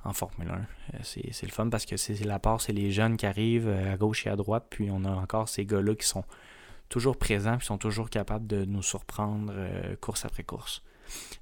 [0.02, 0.54] en Formule 1.
[0.54, 3.96] Euh, c'est le fun parce que c'est la part, c'est les jeunes qui arrivent à
[3.96, 6.24] gauche et à droite, puis on a encore ces gars-là qui sont
[6.88, 9.52] toujours présents, qui sont toujours capables de nous surprendre
[10.00, 10.82] course après course.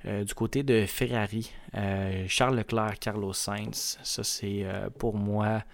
[0.05, 5.65] Euh, du côté de Ferrari, euh, Charles Leclerc, Carlos Sainz, ça c'est euh, pour moi,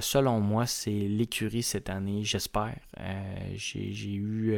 [0.00, 2.76] selon moi, c'est l'écurie cette année, j'espère.
[3.54, 4.56] j'ai eu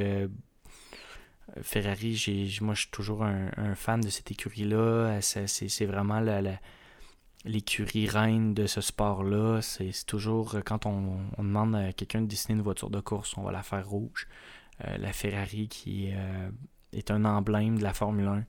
[1.61, 5.21] Ferrari, moi je suis toujours un, fan de cette écurie-là.
[5.21, 6.23] C'est vraiment
[7.45, 9.61] l'écurie reine de ce sport-là.
[9.61, 13.51] C'est toujours quand on, demande à quelqu'un de dessiner une voiture de course, on va
[13.51, 14.29] la faire rouge.
[14.85, 16.13] la Ferrari qui
[17.11, 18.45] un emblème de la Formule 1.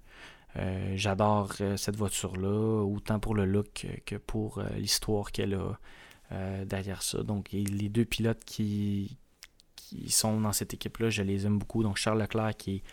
[0.58, 5.78] Euh, j'adore euh, cette voiture-là, autant pour le look que pour euh, l'histoire qu'elle a
[6.66, 7.24] derrière ça.
[7.24, 9.18] Donc, les deux pilotes qui,
[10.10, 11.82] sont dans cette équipe-là, je les aime beaucoup.
[11.82, 12.84] Donc, Charles Leclerc, qui est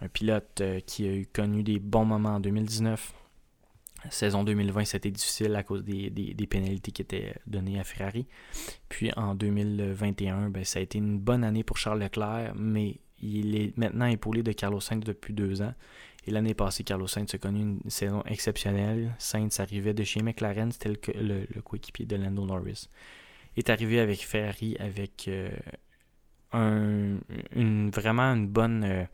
[0.00, 3.14] un pilote qui a eu connu des bons moments en 2019.
[4.10, 8.28] Saison 2020, c'était difficile à cause des, des, pénalités qui étaient données à Ferrari.
[8.88, 13.56] Puis en 2021, ben, ça a été une bonne année pour Charles Leclerc, mais il
[13.56, 15.74] est maintenant épaulé de Carlos Sainz depuis deux ans.
[16.26, 19.14] Et l'année passée, Carlos Sainz a connu une saison exceptionnelle.
[19.18, 22.88] Sainz arrivait de chez McLaren, c'était le, le, coéquipier de Lando Norris.
[23.56, 25.50] Il est arrivé avec Ferrari avec euh,
[26.52, 27.18] un,
[27.54, 28.84] une, vraiment une bonne.
[28.84, 29.04] Euh,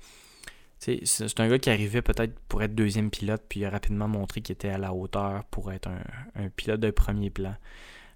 [0.79, 4.43] c'est un gars qui arrivait peut-être pour être deuxième pilote, puis il a rapidement montré
[4.43, 7.55] qu'il était à la hauteur pour être un, pilote de premier plan.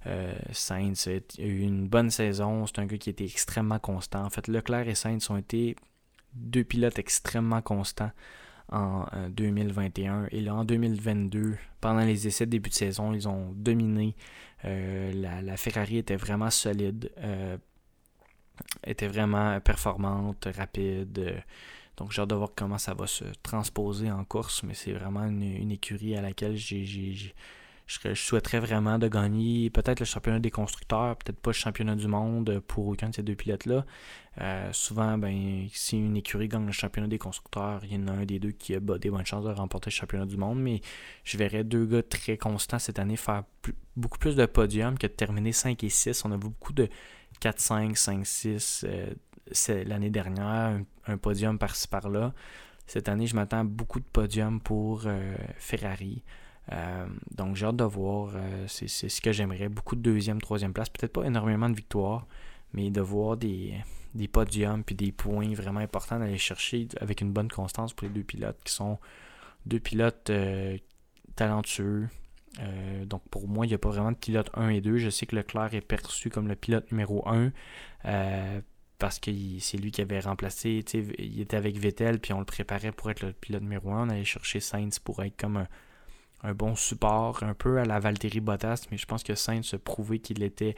[0.08, 2.66] Euh, Sainz a eu une bonne saison.
[2.66, 4.24] C'est un gars qui était extrêmement constant.
[4.24, 5.76] En fait, Leclerc et Sainz ont été
[6.34, 8.10] deux pilotes extrêmement constants
[8.70, 10.22] en 2021.
[10.22, 14.14] Euh, et là, en 2022, pendant les essais de début de saison, ils ont dominé.
[14.64, 17.10] Euh, la, Ferrari était vraiment solide,
[18.84, 21.42] était vraiment performante, rapide.
[21.96, 25.24] donc, j'ai hâte de voir comment ça va se transposer en course, mais c'est vraiment
[25.24, 26.84] une, écurie à laquelle j'ai
[27.88, 32.06] je, souhaiterais vraiment de gagner peut-être le championnat des constructeurs, peut-être pas le championnat du
[32.06, 33.86] monde pour aucun de ces deux pilotes-là.
[34.40, 38.12] Euh, souvent, ben, si une écurie gagne le championnat des constructeurs, il y en a
[38.12, 40.82] un des deux qui a des bonnes chances de remporter le championnat du monde, mais
[41.24, 43.44] je verrais deux gars très constants cette année faire
[43.96, 46.26] beaucoup plus de podiums que de terminer 5 et 6.
[46.26, 46.88] On a vu beaucoup de
[47.40, 48.86] 4, 5, 5, 6
[49.86, 52.34] l'année dernière, un, podium par-ci par-là.
[52.86, 56.22] Cette année, je m'attends à beaucoup de podiums pour euh, Ferrari.
[56.72, 58.32] Euh, donc j'ai hâte de voir.
[58.34, 59.68] Euh, c'est ce que j'aimerais.
[59.68, 60.88] Beaucoup de deuxième, troisième place.
[60.88, 62.26] Peut-être pas énormément de victoires,
[62.72, 63.74] mais de voir des,
[64.14, 68.12] des podiums puis des points vraiment importants d'aller chercher avec une bonne constance pour les
[68.12, 68.98] deux pilotes qui sont
[69.66, 70.76] deux pilotes euh,
[71.36, 72.08] talentueux.
[73.06, 74.98] donc pour moi, il n'y a pas vraiment de pilote 1 et 2.
[74.98, 77.52] Je sais que Leclerc est perçu comme le pilote numéro 1
[78.98, 80.84] parce que c'est lui qui avait remplacé.
[81.18, 84.06] Il était avec Vettel, puis on le préparait pour être le pilote numéro 1.
[84.06, 85.68] On allait chercher Sainz pour être comme un,
[86.42, 89.78] un bon support, un peu à la Valtteri Bottas, mais je pense que Sainz a
[89.78, 90.76] prouvé qu'il était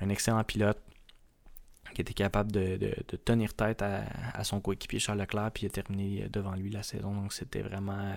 [0.00, 0.78] un excellent pilote,
[1.94, 2.94] qui était capable de,
[3.24, 7.14] tenir tête à, son coéquipier Charles Leclerc, puis il a terminé devant lui la saison.
[7.14, 8.14] Donc c'était vraiment euh,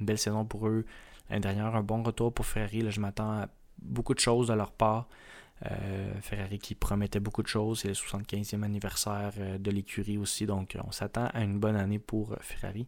[0.00, 0.84] une belle saison pour eux.
[1.30, 2.82] L'année dernière, un bon retour pour Ferrari.
[2.82, 3.48] Là, je m'attends à
[3.80, 5.08] beaucoup de choses de leur part.
[5.68, 7.80] Euh, Ferrari qui promettait beaucoup de choses.
[7.80, 10.46] C'est le 75e anniversaire euh, de l'écurie aussi.
[10.46, 12.86] Donc on s'attend à une bonne année pour Ferrari.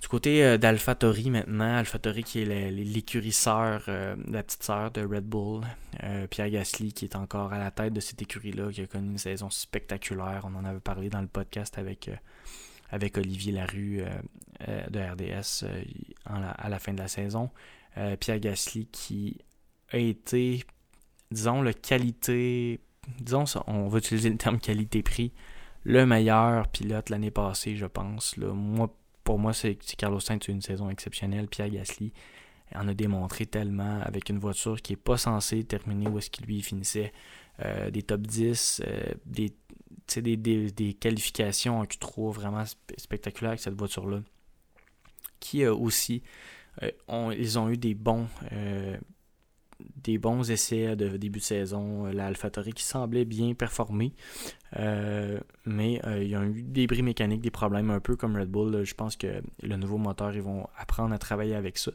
[0.00, 5.04] Du côté euh, d'AlphaTauri maintenant, AlphaTauri qui est l'écurie sœur, euh, la petite sœur de
[5.04, 5.64] Red Bull,
[6.04, 9.10] euh, Pierre Gasly qui est encore à la tête de cette écurie-là, qui a connu
[9.10, 10.42] une saison spectaculaire.
[10.44, 12.10] On en avait parlé dans le podcast avec,
[12.90, 14.04] avec Olivier Larue
[14.66, 15.66] de RDS
[16.26, 17.50] à la fin de la saison.
[18.20, 19.38] Pierre Gasly qui
[19.90, 20.62] a été,
[21.32, 22.80] disons, le qualité,
[23.20, 25.32] disons, on va utiliser le terme qualité-prix,
[25.82, 28.36] le meilleur pilote l'année passée, je pense.
[28.36, 28.52] Là.
[28.52, 28.94] Moi,
[29.28, 31.48] pour moi, c'est Carlos Sainz une saison exceptionnelle.
[31.48, 32.14] Pierre Gasly
[32.74, 36.46] en a démontré tellement avec une voiture qui n'est pas censée terminer où est-ce qu'il
[36.46, 37.12] lui finissait.
[37.62, 39.52] Euh, des top 10, euh, des,
[40.70, 42.64] des, qualifications en Q3 vraiment
[42.96, 44.22] spectaculaires avec cette voiture-là.
[45.40, 46.22] Qui a aussi,
[46.82, 46.90] euh,
[47.38, 48.28] ils ont eu des bons
[49.80, 52.06] des bons essais de début de saison.
[52.06, 54.12] Euh, La AlphaTauri qui semblait bien performer.
[54.76, 58.36] Euh, mais euh, il y a eu des bris mécaniques, des problèmes un peu comme
[58.36, 58.84] Red Bull.
[58.84, 61.92] Je pense que le nouveau moteur, ils vont apprendre à travailler avec ça.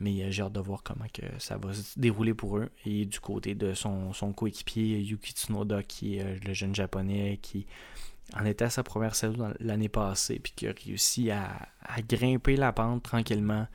[0.00, 2.70] Mais j'ai hâte de voir comment que ça va se dérouler pour eux.
[2.84, 7.66] Et du côté de son, coéquipier Yuki Tsunoda, qui est le jeune japonais qui
[8.34, 11.68] en était à sa première saison l'année passée, puis qui a réussi à,
[12.08, 13.66] grimper la pente tranquillement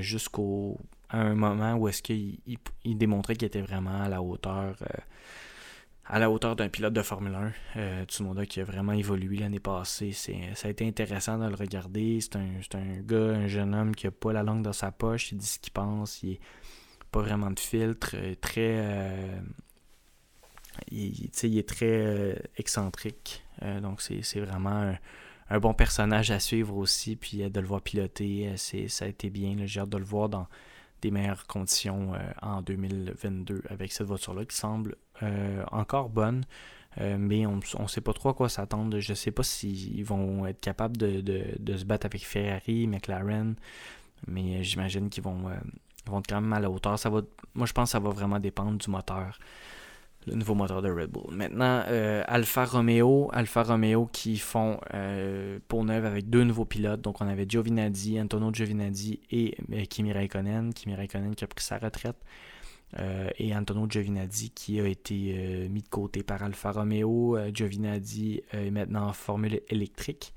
[0.00, 0.78] jusqu'au
[1.12, 2.38] à un moment où est-ce qu'il
[2.84, 5.00] il, démontrait qu'il était vraiment à la hauteur euh,
[6.06, 7.52] à la hauteur d'un pilote de Formule 1.
[7.76, 10.12] Euh, Tsunoda qui a vraiment évolué l'année passée.
[10.12, 12.20] ça a été intéressant de le regarder.
[12.20, 15.32] C'est un, gars, un jeune homme qui a pas la langue dans sa poche.
[15.32, 16.22] Il dit ce qu'il pense.
[16.22, 16.40] Il est
[17.10, 18.10] pas vraiment de filtre.
[18.14, 18.78] Euh, très.
[18.78, 19.40] Euh,
[20.90, 23.44] il, il, est très excentrique.
[23.82, 24.94] donc c'est vraiment
[25.50, 27.14] un, bon personnage à suivre aussi.
[27.14, 29.54] Puis de le voir piloter, ça a été bien.
[29.66, 30.46] J'ai hâte de le voir dans
[31.02, 36.44] des meilleures conditions euh, en 2022 avec cette voiture-là qui semble euh, encore bonne.
[37.00, 38.98] Euh, mais on ne sait pas trop à quoi s'attendre.
[39.00, 43.54] Je ne sais pas s'ils vont être capables de, se battre avec Ferrari, McLaren,
[44.26, 45.50] mais j'imagine qu'ils vont,
[46.06, 46.98] vont être quand même à la hauteur.
[46.98, 47.22] Ça va,
[47.54, 49.38] moi, je pense que ça va vraiment dépendre du moteur
[50.26, 51.34] le nouveau moteur de Red Bull.
[51.34, 57.00] Maintenant, euh, Alfa Romeo, Alfa Romeo qui font euh, pour neuf avec deux nouveaux pilotes.
[57.00, 60.72] Donc, on avait Giovinazzi, Antonio Giovinazzi et euh, Kimi Raikkonen.
[60.72, 62.16] Kimi Raikkonen qui a pris sa retraite.
[63.38, 67.38] et Antonio Giovinazzi qui a été mis de côté par Alfa Romeo.
[67.52, 70.34] Giovinazzi est maintenant en formule électrique.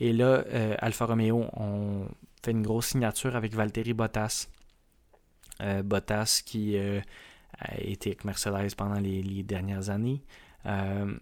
[0.00, 0.44] Et là,
[0.78, 2.06] Alfa Romeo ont
[2.42, 4.46] fait une grosse signature avec Valtteri Bottas.
[5.82, 6.76] Bottas qui
[7.78, 10.22] été avec Mercedes pendant les, dernières années.
[10.66, 11.14] Euh,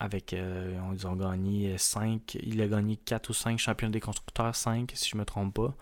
[0.00, 4.54] avec, euh, ils ont gagné 5, il a gagné 4 ou 5 champions des constructeurs,
[4.54, 5.74] 5 si je ne me trompe pas.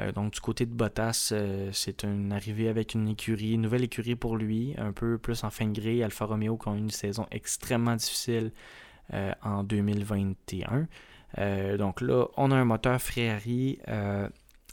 [0.00, 1.32] Euh, donc du côté de Bottas,
[1.72, 5.50] c'est une arrivée avec une écurie, une nouvelle écurie pour lui, un peu plus en
[5.50, 6.02] fin de gré.
[6.02, 8.52] Alfa Romeo qui ont eu une saison extrêmement difficile
[9.42, 10.88] en 2021.
[11.76, 13.78] donc là, on a un moteur Ferrari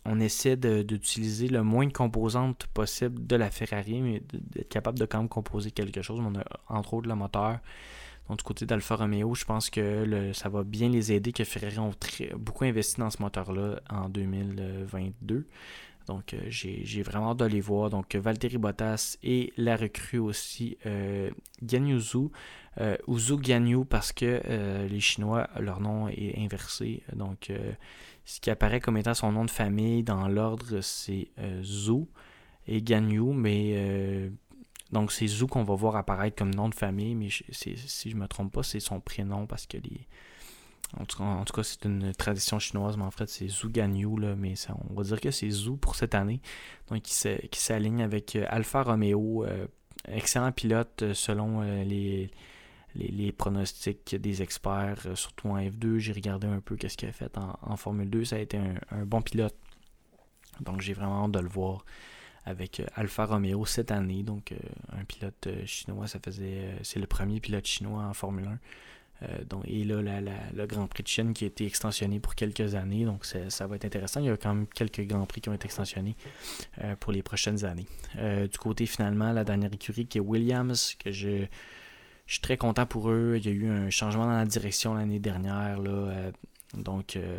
[0.05, 5.05] on essaie d'utiliser le moins de composantes possible de la Ferrari, mais d'être capable de
[5.05, 6.19] quand même composer quelque chose.
[6.19, 7.59] On a entre autres le moteur.
[8.29, 11.79] Donc du côté d'Alfa Romeo, je pense que ça va bien les aider, que Ferrari
[11.79, 11.91] ont
[12.37, 15.45] beaucoup investi dans ce moteur-là en 2022.
[16.07, 17.89] Donc euh, j'ai vraiment hâte de les voir.
[17.89, 21.29] Donc Valtteri Bottas et la recrue aussi euh,
[21.61, 22.29] Ganyuzu.
[22.81, 27.03] Euh, Uzu Ganyu parce que euh, les Chinois, leur nom est inversé.
[27.15, 27.51] Donc
[28.25, 32.05] ce qui apparaît comme étant son nom de famille dans l'ordre, c'est euh, Zhu
[32.67, 34.29] et Ganyu, mais euh,
[34.91, 38.27] donc c'est Zhu qu'on va voir apparaître comme nom de famille, mais si je me
[38.27, 40.07] trompe pas, c'est son prénom parce que les.
[40.95, 41.17] En tout,
[41.53, 44.53] cas, c'est une tradition chinoise, mais en fait, c'est Zhu Ganyu, là, mais
[44.91, 46.39] on va dire que c'est Zhu pour cette année.
[46.87, 49.43] Donc, qui s'aligne avec euh, Alfa Romeo,
[50.07, 52.29] excellent pilote selon les,
[52.95, 55.97] les, pronostics des experts, euh, surtout en F2.
[55.97, 58.25] J'ai regardé un peu ce qu'il a fait en, Formule 2.
[58.25, 59.55] Ça a été un, bon pilote.
[60.61, 61.83] Donc j'ai vraiment hâte de le voir
[62.45, 64.23] avec euh, Alfa Romeo cette année.
[64.23, 64.57] Donc euh,
[64.91, 66.77] un pilote chinois, ça faisait.
[66.83, 68.59] c'est le premier pilote chinois en Formule 1.
[69.49, 70.21] donc, et là,
[70.53, 73.05] le Grand Prix de Chine qui a été extensionné pour quelques années.
[73.05, 74.19] Donc ça va être intéressant.
[74.19, 76.15] Il y a quand même quelques Grands Prix qui ont été extensionnés
[76.99, 77.87] pour les prochaines années.
[78.17, 81.47] du côté finalement, la dernière écurie qui est Williams, que je
[82.25, 83.35] je suis très content pour eux.
[83.37, 85.79] Il y a eu un changement dans la direction l'année dernière.
[85.85, 86.31] Euh,
[86.73, 87.37] donc, euh,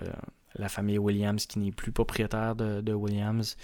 [0.56, 3.56] la famille Williams qui n'est plus propriétaire de, Williams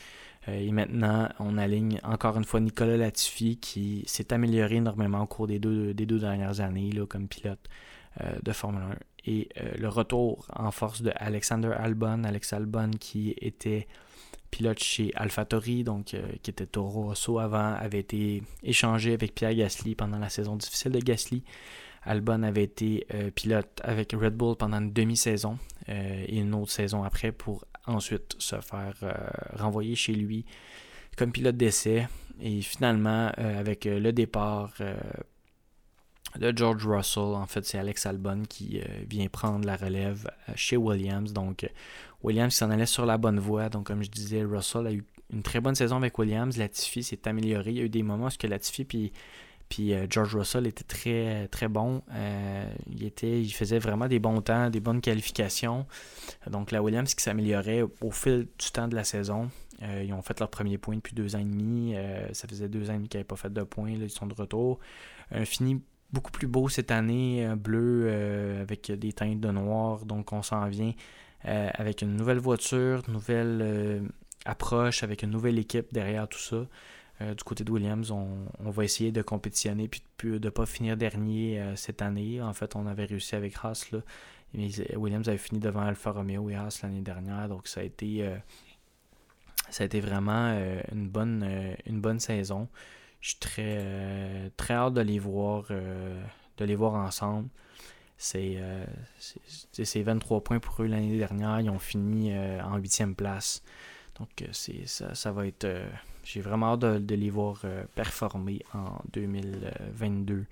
[0.48, 5.46] et maintenant, on aligne encore une fois Nicolas Latifi qui s'est amélioré énormément au cours
[5.46, 7.68] des deux, dernières années comme pilote
[8.42, 8.96] de Formule 1.
[9.26, 13.86] Et le retour en force de Alexander Albon, Alex Albon qui était
[14.50, 19.94] pilote chez AlphaTauri, donc qui était Toro Rosso avant, avait été échangé avec Pierre Gasly
[19.94, 21.44] pendant la saison difficile de Gasly.
[22.02, 26.70] Albon avait été euh, pilote avec Red Bull pendant une demi-saison euh, et une autre
[26.70, 29.12] saison après pour ensuite se faire euh,
[29.54, 30.46] renvoyer chez lui
[31.16, 32.08] comme pilote d'essai.
[32.40, 34.72] Et finalement, avec le départ
[36.38, 41.34] de George Russell, en fait, c'est Alex Albon qui vient prendre la relève chez Williams.
[41.34, 41.68] Donc,
[42.22, 43.68] Williams s'en allait sur la bonne voie.
[43.68, 46.56] Donc, comme je disais, Russell a eu une très bonne saison avec Williams.
[46.56, 47.70] Latifi s'est amélioré.
[47.70, 49.12] Il y a eu des moments où Latifi puis
[49.70, 52.02] puis euh, George Russell était très, très bon.
[52.12, 55.86] Euh, il, était, il faisait vraiment des bons temps, des bonnes qualifications.
[56.50, 59.48] Donc la Williams qui s'améliorait au fil du temps de la saison.
[59.82, 61.94] Euh, ils ont fait leur premier point depuis deux ans et demi.
[62.32, 63.92] ça faisait deux ans et demi qu'ils n'avaient pas fait de points.
[63.92, 64.80] Là, ils sont de retour.
[65.30, 65.80] Un fini
[66.12, 70.04] beaucoup plus beau cette année, bleu avec des teintes de noir.
[70.04, 70.92] Donc on s'en vient
[71.44, 74.02] avec une nouvelle voiture, nouvelle
[74.44, 76.66] approche, avec une nouvelle équipe derrière tout ça.
[77.22, 80.96] Euh, du côté de Williams, on, va essayer de compétitionner puis de ne pas finir
[80.96, 82.40] dernier euh, cette année.
[82.40, 83.90] En fait, on avait réussi avec Haas.
[84.54, 87.48] Williams avait fini devant Alfa Romeo et Haas l'année dernière.
[87.48, 88.36] Donc ça a été, euh,
[89.68, 90.58] ça a été vraiment
[90.90, 92.68] une, bonne, une bonne saison.
[93.20, 97.48] Je suis très, très hâte voir, de les voir ensemble.
[98.22, 101.60] C'est 23 points pour eux l'année dernière.
[101.60, 103.62] Ils ont fini en huitième place.
[104.18, 105.66] Donc c'est ça, ça va être
[106.24, 110.46] j'ai vraiment hâte de, les voir euh, performer en 2022.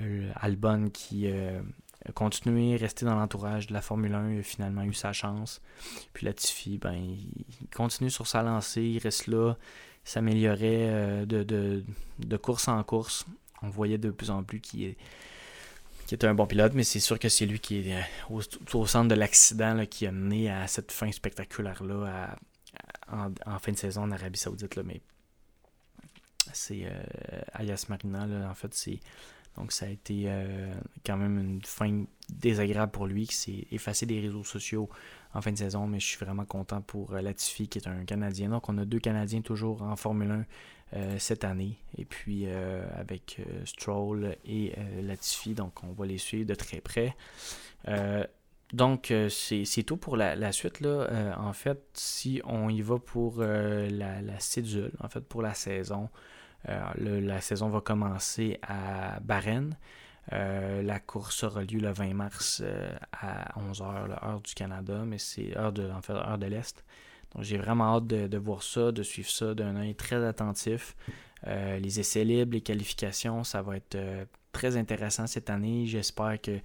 [0.00, 1.60] Euh, Albon qui euh,
[2.06, 5.12] a continué à rester dans l'entourage de la Formule 1, il a finalement eu sa
[5.12, 5.60] chance.
[6.12, 9.54] Puis Latifi, ben, il continue sur sa lancée, il reste là,
[10.04, 13.26] s'améliorait de, de, course en course.
[13.62, 14.96] On voyait de plus en plus qu'il est
[16.06, 18.40] qui était un bon pilote, mais c'est sûr que c'est lui qui est au,
[18.74, 22.36] au centre de l'accident qui a mené à cette fin spectaculaire-là,
[23.10, 25.00] en, fin de saison en Arabie Saoudite, là, mais
[26.52, 29.00] c'est euh, Ayas Marina, en fait, c'est.
[29.56, 34.04] Donc ça a été euh, quand même une fin désagréable pour lui, qui s'est effacé
[34.04, 34.90] des réseaux sociaux
[35.32, 38.04] en fin de saison, mais je suis vraiment content pour euh, Latifi, qui est un
[38.04, 38.50] Canadien.
[38.50, 40.44] Donc on a deux Canadiens toujours en Formule 1
[41.18, 41.78] cette année.
[41.98, 44.72] Et puis avec Stroll et
[45.02, 47.16] Latifi, donc on va les suivre de très près.
[48.72, 50.80] Donc, euh, c'est tout pour la, suite.
[50.80, 50.88] Là.
[50.88, 55.42] Euh, en fait, si on y va pour euh, la, la, cédule, en fait, pour
[55.42, 56.08] la saison,
[56.98, 59.76] la saison va commencer à Bahreïn.
[60.32, 62.60] la course aura lieu le 20 mars
[63.12, 66.84] à 11h, l'heure du Canada, mais c'est heure de, en fait, heure de l'Est.
[67.40, 70.96] J'ai vraiment hâte de, voir ça, de suivre ça d'un œil très attentif.
[71.46, 73.96] les essais libres, les qualifications, ça va être
[74.52, 75.86] très intéressant cette année.
[75.86, 76.58] J'espère que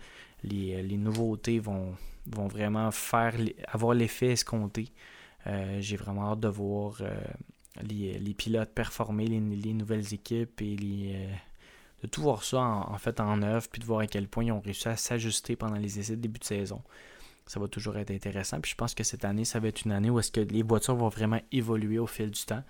[0.43, 1.95] les, nouveautés vont,
[2.25, 3.35] vraiment faire
[3.67, 4.89] avoir l'effet escompté.
[5.47, 7.13] Euh, j'ai vraiment hâte de voir euh,
[7.81, 10.77] les, pilotes performer, les, nouvelles équipes et
[11.15, 11.33] euh,
[12.03, 14.51] de tout voir ça en, fait en œuvre, puis de voir à quel point ils
[14.51, 16.81] ont réussi à s'ajuster pendant les essais de début de saison
[17.51, 18.61] ça va toujours être intéressant.
[18.61, 20.63] Puis je pense que cette année, ça va être une année où est-ce que les
[20.63, 22.63] voitures vont vraiment évoluer au fil du temps.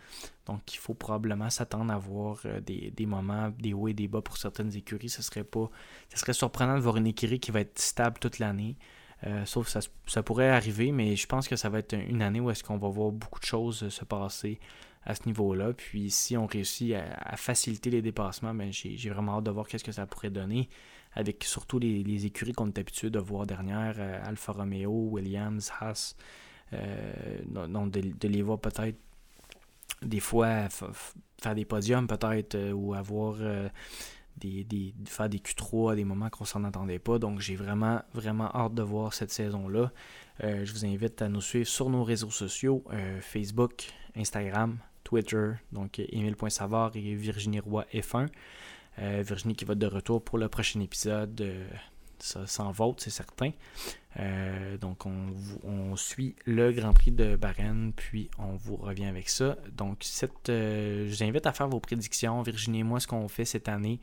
[0.48, 4.24] Donc il faut probablement s'attendre à voir euh, des, moments, des hauts et des bas
[4.24, 5.10] pour certaines écuries.
[5.10, 5.70] Ce serait pas.
[6.10, 8.76] Ce serait surprenant de voir une écurie qui va être stable toute l'année.
[9.28, 12.40] Euh, sauf ça, ça pourrait arriver, mais je pense que ça va être une année
[12.40, 14.60] où est-ce qu'on va voir beaucoup de choses se passer
[15.06, 15.74] à ce niveau-là.
[15.74, 19.84] Puis si on réussit à, faciliter les dépassements, ben, j'ai vraiment hâte de voir qu'est-ce
[19.84, 20.70] que ça pourrait donner
[21.14, 26.16] avec surtout les, écuries qu'on est habitué de voir dernière, euh, Alfa Romeo, Williams, Haas.
[26.74, 27.14] Euh,
[27.48, 28.98] donc, de, les voir peut-être
[30.02, 33.36] des fois faire des podiums, peut-être, euh, ou avoir
[34.38, 37.20] des, faire des Q3 à des moments qu'on s'en attendait pas.
[37.20, 39.92] Donc, j'ai vraiment, vraiment hâte de voir cette saison-là.
[40.40, 42.86] je vous invite à nous suivre sur nos réseaux sociaux
[43.20, 48.28] Facebook, Instagram, Twitter, donc Emile.savard et Virginie Roy F1.
[49.00, 51.40] Euh, Virginie qui va de retour pour le prochain épisode.
[51.42, 51.68] Euh,
[52.20, 53.52] ça sans vote, c'est certain.
[54.20, 59.58] Euh, donc, on, suit le Grand Prix de Bahreïn, puis on vous revient avec ça.
[59.76, 62.42] Donc, je vous invite à faire vos prédictions.
[62.44, 64.00] Virginie et moi, ce qu'on fait cette année,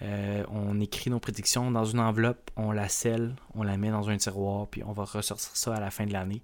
[0.00, 4.16] on écrit nos prédictions dans une enveloppe, on la scelle, on la met dans un
[4.16, 6.42] tiroir, puis on va ressortir ça à la fin de l'année.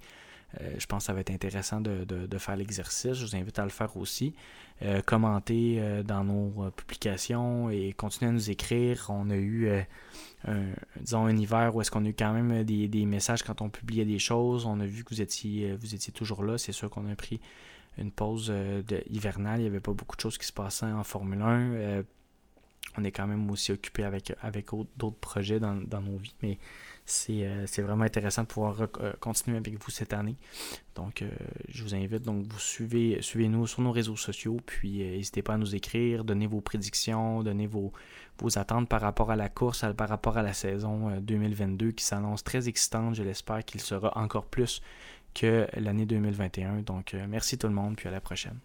[0.60, 3.12] Euh, je pense que ça va être intéressant de, faire l'exercice.
[3.12, 4.34] Je vous invite à le faire aussi.
[4.82, 9.06] Euh, commenter euh, dans nos publications et continuer à nous écrire.
[9.10, 9.70] On a eu,
[10.46, 10.66] un,
[11.00, 14.04] disons, un hiver où est-ce qu'on a eu quand même des, messages quand on publiait
[14.04, 14.66] des choses.
[14.66, 15.76] On a vu que vous étiez,
[16.14, 16.58] toujours là.
[16.58, 17.40] C'est sûr qu'on a pris
[17.98, 18.52] une pause
[19.10, 19.60] hivernale.
[19.60, 22.02] Il n'y avait pas beaucoup de choses qui se passaient en Formule 1.
[22.96, 24.32] on est quand même aussi occupé avec,
[24.96, 26.58] d'autres projets dans, dans, nos vies, mais
[26.97, 30.36] euh, c'est vraiment intéressant de pouvoir euh, continuer avec vous cette année.
[30.94, 31.30] Donc, euh,
[31.68, 35.56] je vous invite, donc, vous suivez, suivez-nous sur nos réseaux sociaux, puis n'hésitez pas à
[35.56, 37.92] nous écrire, donnez vos prédictions, donnez vos,
[38.38, 42.44] vos attentes par rapport à la course, par rapport à la saison 2022 qui s'annonce
[42.44, 43.14] très excitante.
[43.14, 44.82] Je l'espère qu'il sera encore plus
[45.34, 46.82] que l'année 2021.
[46.82, 48.58] Donc, merci tout le monde, puis à la prochaine.